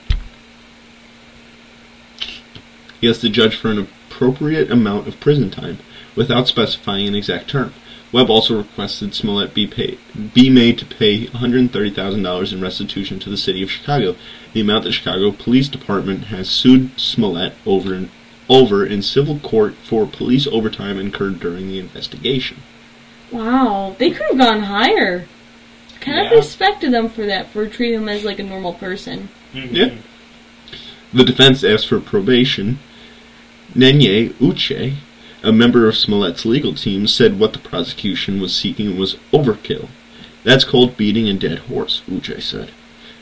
[3.01, 5.79] He asked the judge for an appropriate amount of prison time
[6.17, 7.75] without specifying an exact term.
[8.15, 9.99] Webb also requested Smollett be paid,
[10.33, 14.15] be made to pay $130,000 in restitution to the city of Chicago,
[14.53, 18.11] the amount the Chicago Police Department has sued Smollett over in,
[18.49, 22.59] over in civil court for police overtime incurred during the investigation.
[23.33, 25.27] Wow, they could have gone higher.
[26.01, 29.29] kind of respected them for that, for treating him as like a normal person.
[29.53, 29.75] Mm-hmm.
[29.75, 29.97] Yeah.
[31.13, 32.79] The defense asked for probation.
[33.75, 34.99] Nenye Uche,
[35.45, 39.89] a member of Smollett's legal team, said what the prosecution was seeking was overkill.
[40.43, 42.71] That's called beating a dead horse, Uche said.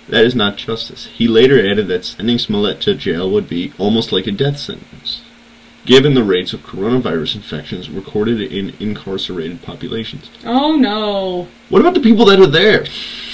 [0.09, 1.07] That is not justice.
[1.07, 5.23] He later added that sending Smollett to jail would be almost like a death sentence,
[5.87, 10.31] given the rates of coronavirus infections recorded in incarcerated populations.
[10.45, 11.49] Oh no.
[11.69, 12.85] What about the people that are there?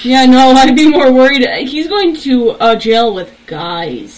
[0.02, 1.46] Yeah, no, I'd be more worried.
[1.66, 4.17] He's going to a jail with guys.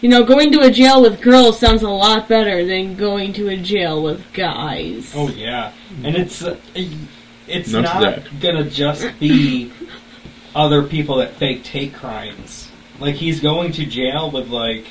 [0.00, 3.48] You know, going to a jail with girls sounds a lot better than going to
[3.48, 5.12] a jail with guys.
[5.14, 5.72] Oh yeah,
[6.04, 6.56] and it's uh,
[7.48, 8.40] it's Not not that.
[8.40, 9.72] gonna just be
[10.54, 12.70] other people that fake take crimes.
[13.00, 14.86] Like he's going to jail with like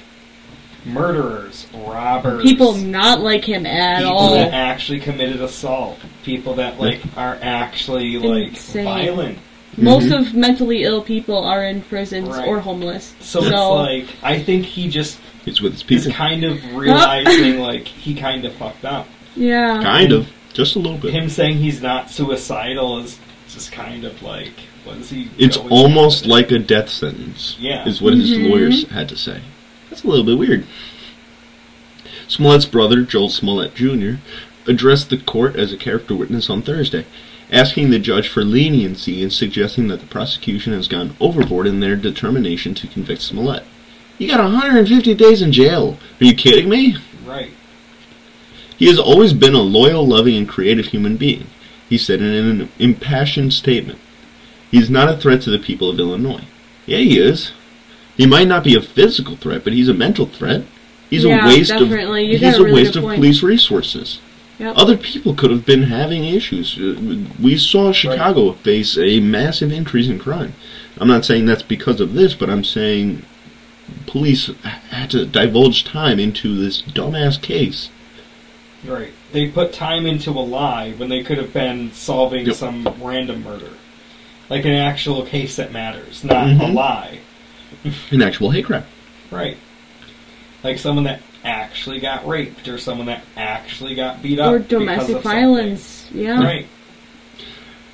[0.85, 4.11] murderers, robbers, People not like him at all.
[4.11, 4.33] people all.
[4.35, 8.85] that actually committed assault, people that like are actually like Insane.
[8.85, 9.39] violent.
[9.77, 12.47] Most of mentally ill people are in prisons Right.
[12.47, 13.13] or homeless.
[13.19, 16.11] So, it's like I think he just It's with his is people.
[16.13, 19.07] kind of realizing like he kind of fucked up.
[19.35, 19.81] yeah.
[19.83, 20.27] Kind of.
[20.53, 21.13] Just a little bit.
[21.13, 23.19] Him saying he's not suicidal is
[23.49, 24.53] just kind of like
[24.85, 25.29] what is he?
[25.37, 26.31] It's almost with?
[26.31, 27.57] like a death sentence.
[27.59, 27.85] Yeah.
[27.87, 28.49] Is what his Mhm.
[28.51, 29.41] lawyers had to say.
[29.89, 30.65] That's a little bit weird.
[32.27, 34.15] Smollett's brother, Joel Smollett Jr.,
[34.67, 37.05] addressed the court as a character witness on Thursday,
[37.51, 41.95] asking the judge for leniency and suggesting that the prosecution has gone overboard in their
[41.95, 43.63] determination to convict Smollett.
[44.17, 45.97] You got 150 days in jail.
[46.21, 46.97] Are you kidding me?
[47.25, 47.51] right.
[48.77, 51.47] He has always been a loyal, loving, and creative human being,
[51.89, 52.27] he said in
[52.61, 53.99] an impassioned statement.
[54.69, 56.43] He is not a threat to the people of Illinois.
[56.85, 57.53] Yeah, he is.
[58.17, 60.63] He might not be a physical threat, but he's a mental threat.
[61.09, 62.25] He's Yeah, a waste definitely.
[62.25, 63.15] You of got he's a a really waste of point.
[63.15, 64.19] police resources.
[64.59, 64.77] Yep.
[64.77, 66.77] Other people could have been having issues.
[66.79, 66.95] Uh,
[67.41, 70.53] We saw Chicago face a massive increase in crime.
[70.97, 73.23] I'm not saying that's because of this, but I'm saying
[74.07, 74.49] police
[74.89, 77.89] had to divulge time into this dumbass case.
[78.85, 79.11] Right.
[79.33, 82.55] They put time into a lie when they could have been solving Yep.
[82.55, 83.71] some random murder.
[84.49, 86.73] Like an actual case that matters, not a Mhm.
[86.73, 87.19] lie.
[88.11, 88.83] An actual hate crime.
[89.31, 89.57] Right.
[90.63, 94.53] Like someone that actually got raped or someone that actually got beat up.
[94.53, 96.09] Or domestic violence.
[96.11, 96.43] Yeah.
[96.43, 96.67] Right.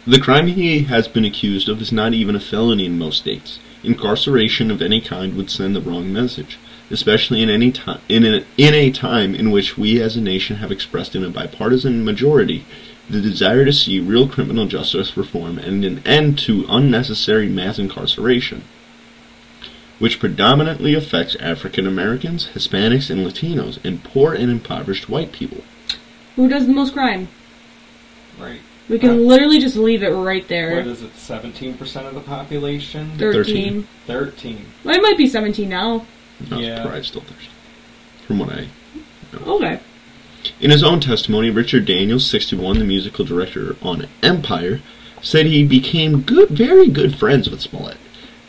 [0.08, 3.60] The crime he has been accused of is not even a felony in most states.
[3.84, 6.58] Incarceration of any kind would send the wrong message,
[6.90, 10.58] especially in any time in a, in a time in which we as a nation
[10.58, 12.66] have expressed in a bipartisan majority
[13.12, 18.64] the desire to see real criminal justice reform and an end to unnecessary mass incarceration,
[20.02, 25.64] which predominantly affects African Americans, Hispanics, and Latinos, and poor and impoverished white people.
[26.36, 27.28] Who does the most crime?
[28.40, 28.62] Right.
[28.90, 30.78] We can Uh, literally just leave it right there.
[30.78, 31.16] What is it?
[31.16, 33.12] Seventeen percent of the population.
[33.20, 33.88] 13.
[34.08, 34.66] Thirteen.
[34.84, 36.08] Well, it might be 17 now.
[36.50, 36.82] No, Yeah.
[36.82, 37.52] probably still thirsty.
[38.26, 38.66] From what I
[39.48, 39.80] Okay.
[40.60, 44.82] In his own testimony, Richard Daniels, 61, the musical director on Empire,
[45.22, 47.98] said he became good, very good friends with Smollett.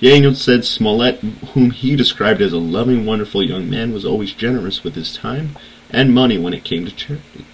[0.02, 1.20] Daniels said Smollett,
[1.54, 5.56] whom he described as a loving, wonderful young man, was always generous with his time
[5.90, 7.46] and money when it came to charity.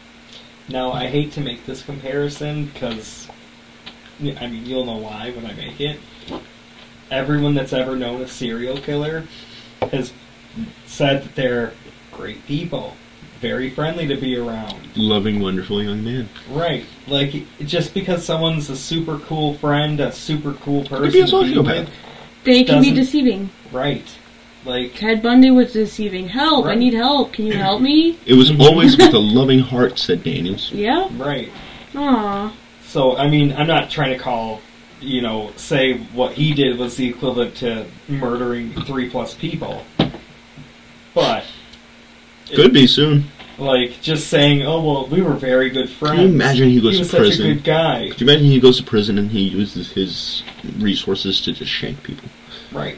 [0.66, 3.28] Now I hate to make this comparison because
[4.20, 6.00] I mean you'll know why when I make it.
[7.10, 9.24] Everyone that's ever known a serial killer
[9.92, 10.14] has
[10.86, 11.74] said that they're
[12.12, 12.96] great people,
[13.40, 14.96] very friendly to be around.
[14.96, 16.30] Loving, wonderful young man.
[16.50, 16.84] Right.
[17.06, 21.88] Like, just because someone's a super cool friend, a super cool person be a sociopath.
[22.38, 23.50] With, They can be deceiving.
[23.72, 24.04] right.
[24.64, 26.28] Like, Ted Bundy was deceiving.
[26.28, 26.66] Help!
[26.66, 27.32] I need help.
[27.32, 28.18] Can you help me?
[28.26, 30.70] It was always with a loving heart, said Daniels.
[30.72, 31.08] Yeah.
[31.16, 31.48] right.
[31.94, 32.52] Aw.
[32.84, 34.60] So, I mean, I'm not trying to call,
[35.00, 39.84] you know, say what he did was the equivalent to murdering three plus people.
[41.14, 41.44] But,
[42.54, 43.24] Could be soon.
[43.58, 46.16] Like, just saying, oh, well, we were very good friends.
[46.16, 48.08] Can you imagine he goes he was to such a good guy.
[48.10, 50.42] Could you imagine he goes to prison and he uses his
[50.78, 52.28] resources to just shank people?
[52.72, 52.96] Right.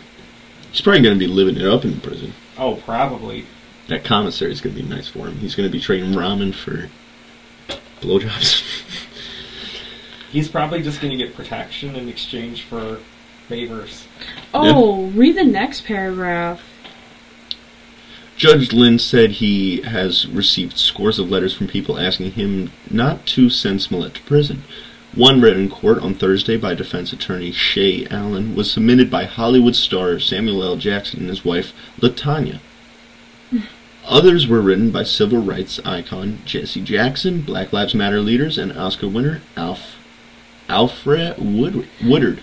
[0.71, 2.33] He's probably going to be living it up in prison.
[2.59, 3.47] Oh, probably.
[3.89, 5.37] That commissary is going to be nice for him.
[5.39, 6.89] He's going to be trading ramen for
[8.01, 8.63] blowjobs.
[10.31, 13.01] He's probably just going to get protection in exchange for
[13.49, 14.07] favors.
[14.55, 16.63] Oh, read the next paragraph.
[18.41, 23.51] Judge Linn said he has received scores of letters from people asking him not to
[23.51, 24.62] send Smollett to prison.
[25.14, 29.76] One read in court on Thursday by defense attorney Shay Allen was submitted by Hollywood
[29.76, 30.76] star Samuel L.
[30.76, 32.61] Jackson and his wife, Latanya.
[34.07, 39.09] Others were written by civil rights icon Jesse Jackson, Black Lives Matter leaders, and Oscar
[39.09, 39.97] winner Alf
[40.66, 42.41] Alfred Wood- Woodard.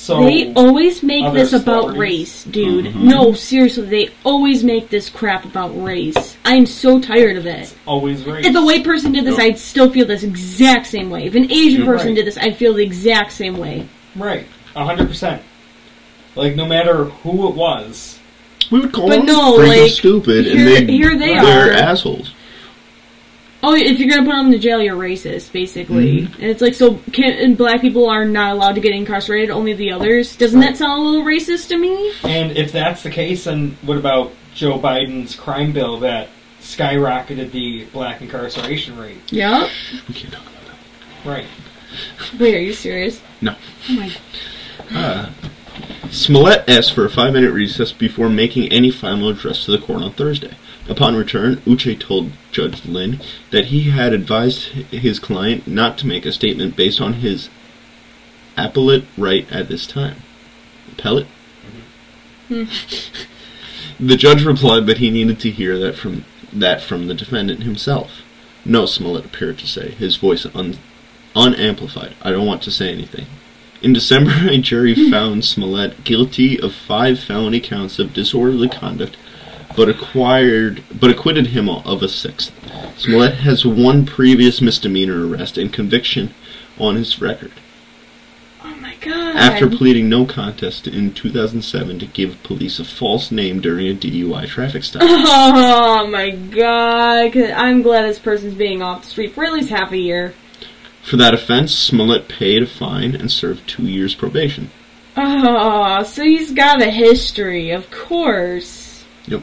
[0.00, 2.86] So they always make other this about race, dude.
[2.86, 3.02] Mhm.
[3.02, 6.36] No, seriously, they always make this crap about race.
[6.44, 7.74] I'm so tired of it.
[7.84, 8.46] always race.
[8.46, 9.44] If a white person did this, Yep.
[9.46, 11.24] I'd still feel this exact same way.
[11.24, 12.16] If an Asian You're person right.
[12.16, 13.86] did this, I'd feel the exact same way.
[14.16, 14.46] Right,
[14.76, 15.42] a hundred percent.
[16.36, 18.18] Like no matter who it was,
[18.70, 21.44] We would call But them no, like, stupid, here- and they here they are.
[21.44, 21.76] they're are.
[21.76, 22.32] assholes.
[23.62, 26.22] Oh, if you're gonna put them in jail, you're racist, basically.
[26.22, 26.42] Mm-hmm.
[26.42, 29.72] And it's like, so can, and black people are not allowed to get incarcerated, only
[29.72, 30.36] the others.
[30.36, 32.12] Doesn't that sound a little racist to me?
[32.22, 36.28] and if that's the case, then what about Joe Biden's crime bill that
[36.60, 39.18] skyrocketed the black incarceration rate?
[39.32, 39.70] Yep.
[40.06, 41.28] We can't talk about that.
[41.28, 41.46] Right.
[42.38, 43.20] Wait, are you serious?
[43.40, 43.56] No.
[43.88, 44.12] Oh my.
[44.90, 45.30] Uh,
[46.10, 50.12] Smollett asked for a five-minute recess before making any final address to the court on
[50.12, 50.56] Thursday.
[50.88, 53.20] Upon return, Uche told Judge Linn
[53.52, 57.50] that he had advised his client not to make a statement based on his
[58.56, 60.16] appellate right at this time.
[60.90, 61.28] Appellate?
[62.48, 64.06] Mm-hmm.
[64.08, 68.22] the judge replied that he needed to hear that from that from the defendant himself.
[68.64, 70.78] No, Smollett appeared to say, his voice un,
[71.36, 72.16] unamplified.
[72.22, 73.26] I don't want to say anything.
[73.82, 75.12] In December, a jury hmm.
[75.12, 79.16] found Smollett guilty of five felony counts of disorderly conduct,
[79.78, 82.52] but acquired but acquitted him of a sixth.
[82.98, 86.34] Smollett has one previous misdemeanor arrest and conviction
[86.80, 87.52] on his record.
[88.64, 89.36] Oh my god.
[89.36, 94.48] After pleading no contest in 2007 to give police a false name during a DUI
[94.48, 95.02] traffic stop.
[95.06, 97.36] Oh my god.
[97.36, 100.34] I'm glad this person's being off the street for at least half a year.
[101.02, 104.72] For that offense, Smollett paid a fine and served two years probation.
[105.16, 109.04] Oh, so he's got a history, of course.
[109.28, 109.42] Yep.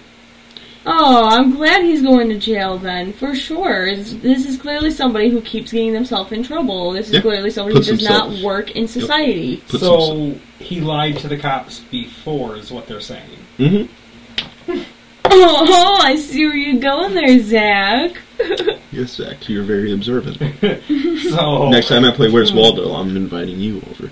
[0.88, 3.86] Oh, I'm glad he's going to jail then, for sure.
[3.88, 6.92] It's- This is clearly somebody who keeps getting themselves in trouble.
[6.92, 7.22] This is Yeah.
[7.22, 9.64] clearly somebody Puts who does himself- not work in society.
[9.68, 13.24] Puts so he lied to the cops before, is what they're saying.
[13.60, 14.78] Mm-hmm.
[15.38, 18.12] Oh, I see where you're going there, Zach.
[18.92, 20.38] Yes, Zach, you're very observant.
[21.30, 24.12] So Next time I play Where's Waldo, I'm inviting you over.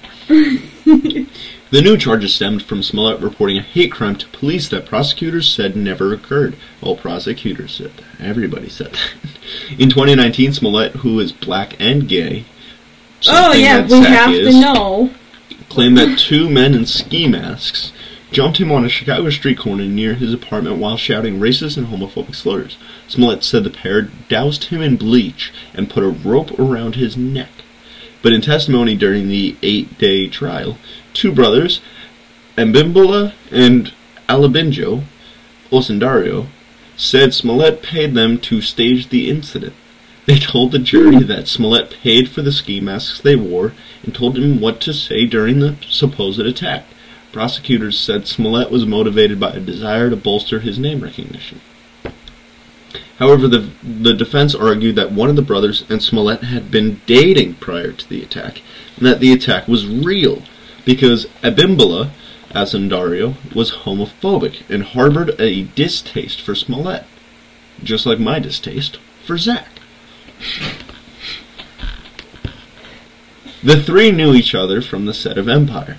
[1.74, 5.76] The new charges stemmed from Smollett reporting a hate crime to police that prosecutors said
[5.76, 6.55] never occurred.
[6.80, 8.24] Well, prosecutors said that.
[8.24, 9.80] Everybody said that.
[9.80, 12.45] In 2019, Smollett, who is black and gay,
[13.28, 15.09] Oh yeah, we have is, to know.
[15.69, 17.91] claimed that two men in ski masks
[18.32, 22.36] jumped him on a Chicago street corner near his apartment while shouting racist and homophobic
[22.36, 22.78] slurs.
[23.07, 27.62] Smollett said the pair doused him in bleach and put a rope around his neck.
[28.24, 30.80] But in testimony during the eight-day trial,
[31.13, 31.82] two brothers,
[32.57, 33.93] Abimbola and
[34.28, 35.03] Olabinjo
[35.71, 36.47] Osundairo,
[36.95, 39.74] said Smollett paid them to stage the incident.
[40.26, 44.38] They told the jury that Smollett paid for the ski masks they wore and told
[44.38, 46.86] him what to say during the supposed attack.
[47.34, 51.59] Prosecutors said Smollett was motivated by a desire to bolster his name recognition.
[53.20, 57.55] However, the, the defense argued that one of the brothers and Smollett had been dating
[57.55, 58.61] prior to the attack,
[58.97, 60.41] and that the attack was real,
[60.84, 62.11] because Abimbola
[62.53, 67.05] Dario, was homophobic and harbored a distaste for Smollett,
[67.84, 69.70] just like my distaste for Zach.
[73.64, 75.97] The three knew each other from the set of Empire,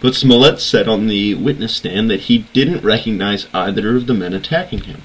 [0.00, 4.34] but Smollett said on the witness stand that he didn't recognize either of the men
[4.34, 5.02] attacking him.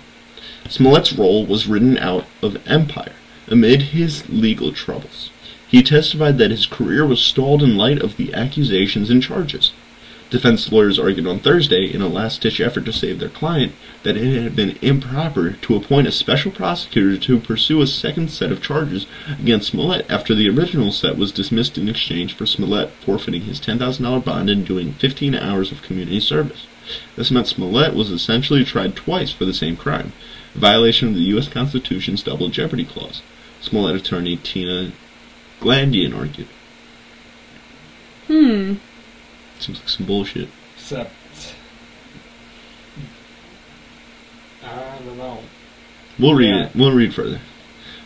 [0.70, 3.14] Smollett's role was written out of Empire
[3.48, 5.32] amid his legal troubles.
[5.68, 9.72] He testified that his career was stalled in light of the accusations and charges.
[10.30, 14.42] Defense lawyers argued on Thursday, in a last-ditch effort to save their client, that it
[14.42, 19.08] had been improper to appoint a special prosecutor to pursue a second set of charges
[19.40, 24.24] against Smollett after the original set was dismissed in exchange for Smollett forfeiting his $10,000
[24.24, 26.66] bond and doing 15 hours of community service.
[27.18, 30.14] This meant Smollett was essentially tried twice for the same crime,
[30.56, 31.48] a violation of the U.S.
[31.48, 33.22] Constitution's Double Jeopardy Clause.
[33.62, 34.92] Smollett attorney Tina
[35.60, 36.48] Glandian argued.
[38.28, 38.76] Hmm.
[39.60, 40.50] Seems like some bullshit.
[40.76, 41.12] Except,
[44.64, 45.40] I don't know.
[46.20, 46.66] We'll read Yeah.
[46.68, 46.76] it.
[46.76, 47.40] We'll read further.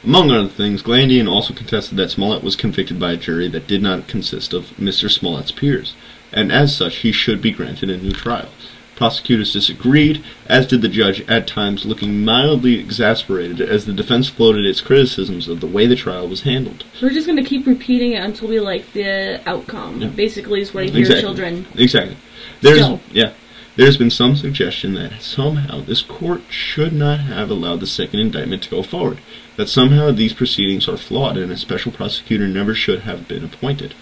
[0.03, 3.81] Among other things, Glandian also contested that Smollett was convicted by a jury that did
[3.81, 5.09] not consist of Mr.
[5.09, 5.95] Smollett's peers,
[6.31, 8.49] and as such, he should be granted a new trial.
[8.95, 14.65] Prosecutors disagreed, as did the judge, at times looking mildly exasperated as the defense floated
[14.65, 16.85] its criticisms of the way the trial was handled.
[17.01, 20.01] We're just gonna keep repeating it until we like the outcome.
[20.01, 20.07] Yeah.
[20.09, 21.21] Basically, is what I hear Exactly.
[21.21, 21.65] children.
[21.75, 22.17] Exactly.
[22.61, 23.01] There's Still.
[23.11, 23.33] yeah.
[23.75, 28.63] There's been some suggestion that somehow this court should not have allowed the second indictment
[28.63, 29.17] to go forward.
[29.57, 33.93] That somehow these proceedings are flawed and a special prosecutor never should have been appointed.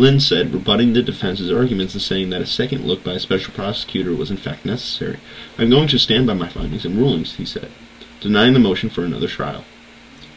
[0.00, 3.52] Linn said, rebutting the defense's arguments and saying that a second look by a special
[3.52, 5.20] prosecutor was in fact necessary.
[5.58, 7.70] I'm going to stand by my findings and rulings, he said,
[8.18, 9.62] denying the motion for another trial.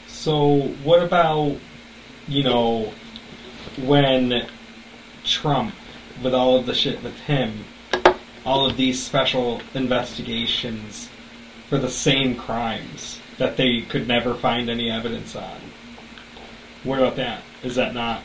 [0.06, 1.56] So, what about,
[2.28, 2.92] you know,
[3.82, 4.48] when
[5.24, 5.74] Trump,
[6.22, 7.64] with all of the shit with him,
[8.46, 11.10] all of these special investigations
[11.70, 15.58] for the same crimes that they could never find any evidence on?
[16.84, 17.44] What about that?
[17.64, 18.24] Is that not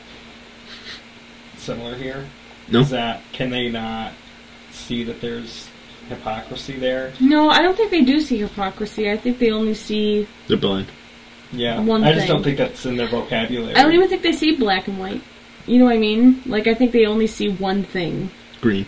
[1.69, 2.25] similar here?
[2.67, 2.79] No.
[2.79, 4.13] Is that, can they not
[4.71, 5.69] see that there's
[6.07, 7.13] hypocrisy there?
[7.19, 9.11] No, I don't think they do see hypocrisy.
[9.11, 10.27] I think they only see.
[10.47, 10.87] They're blind.
[11.51, 11.79] Yeah.
[11.79, 12.35] One I just thing.
[12.35, 13.75] don't think that's in their vocabulary.
[13.75, 15.21] I don't even think they see black and white.
[15.67, 16.41] You know what I mean?
[16.45, 18.31] Like I think they only see one thing.
[18.61, 18.87] Green.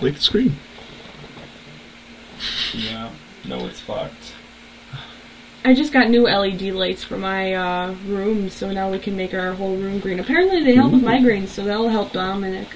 [0.00, 0.56] Like the screen.
[2.74, 3.10] Yeah.
[3.44, 4.34] No, it's fucked.
[5.64, 9.32] I just got new LED lights for my uh, room, so now we can make
[9.32, 10.18] our whole room green.
[10.18, 12.68] Apparently, they help with migraines, so that'll help Dominic.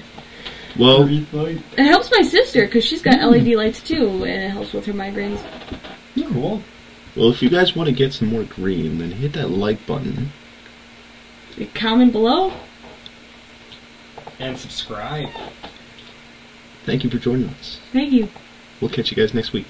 [0.79, 4.85] Well, It helps my sister because she's got LED lights too, and it helps with
[4.85, 5.41] her migraines.
[6.15, 6.61] Cool.
[7.15, 10.31] well, if you guys want to get some more green, then hit that like button.
[11.73, 12.53] Comment below.
[14.39, 15.29] And subscribe.
[16.85, 17.79] Thank you for joining us.
[17.91, 18.29] Thank you.
[18.79, 19.67] We'll catch you guys next week.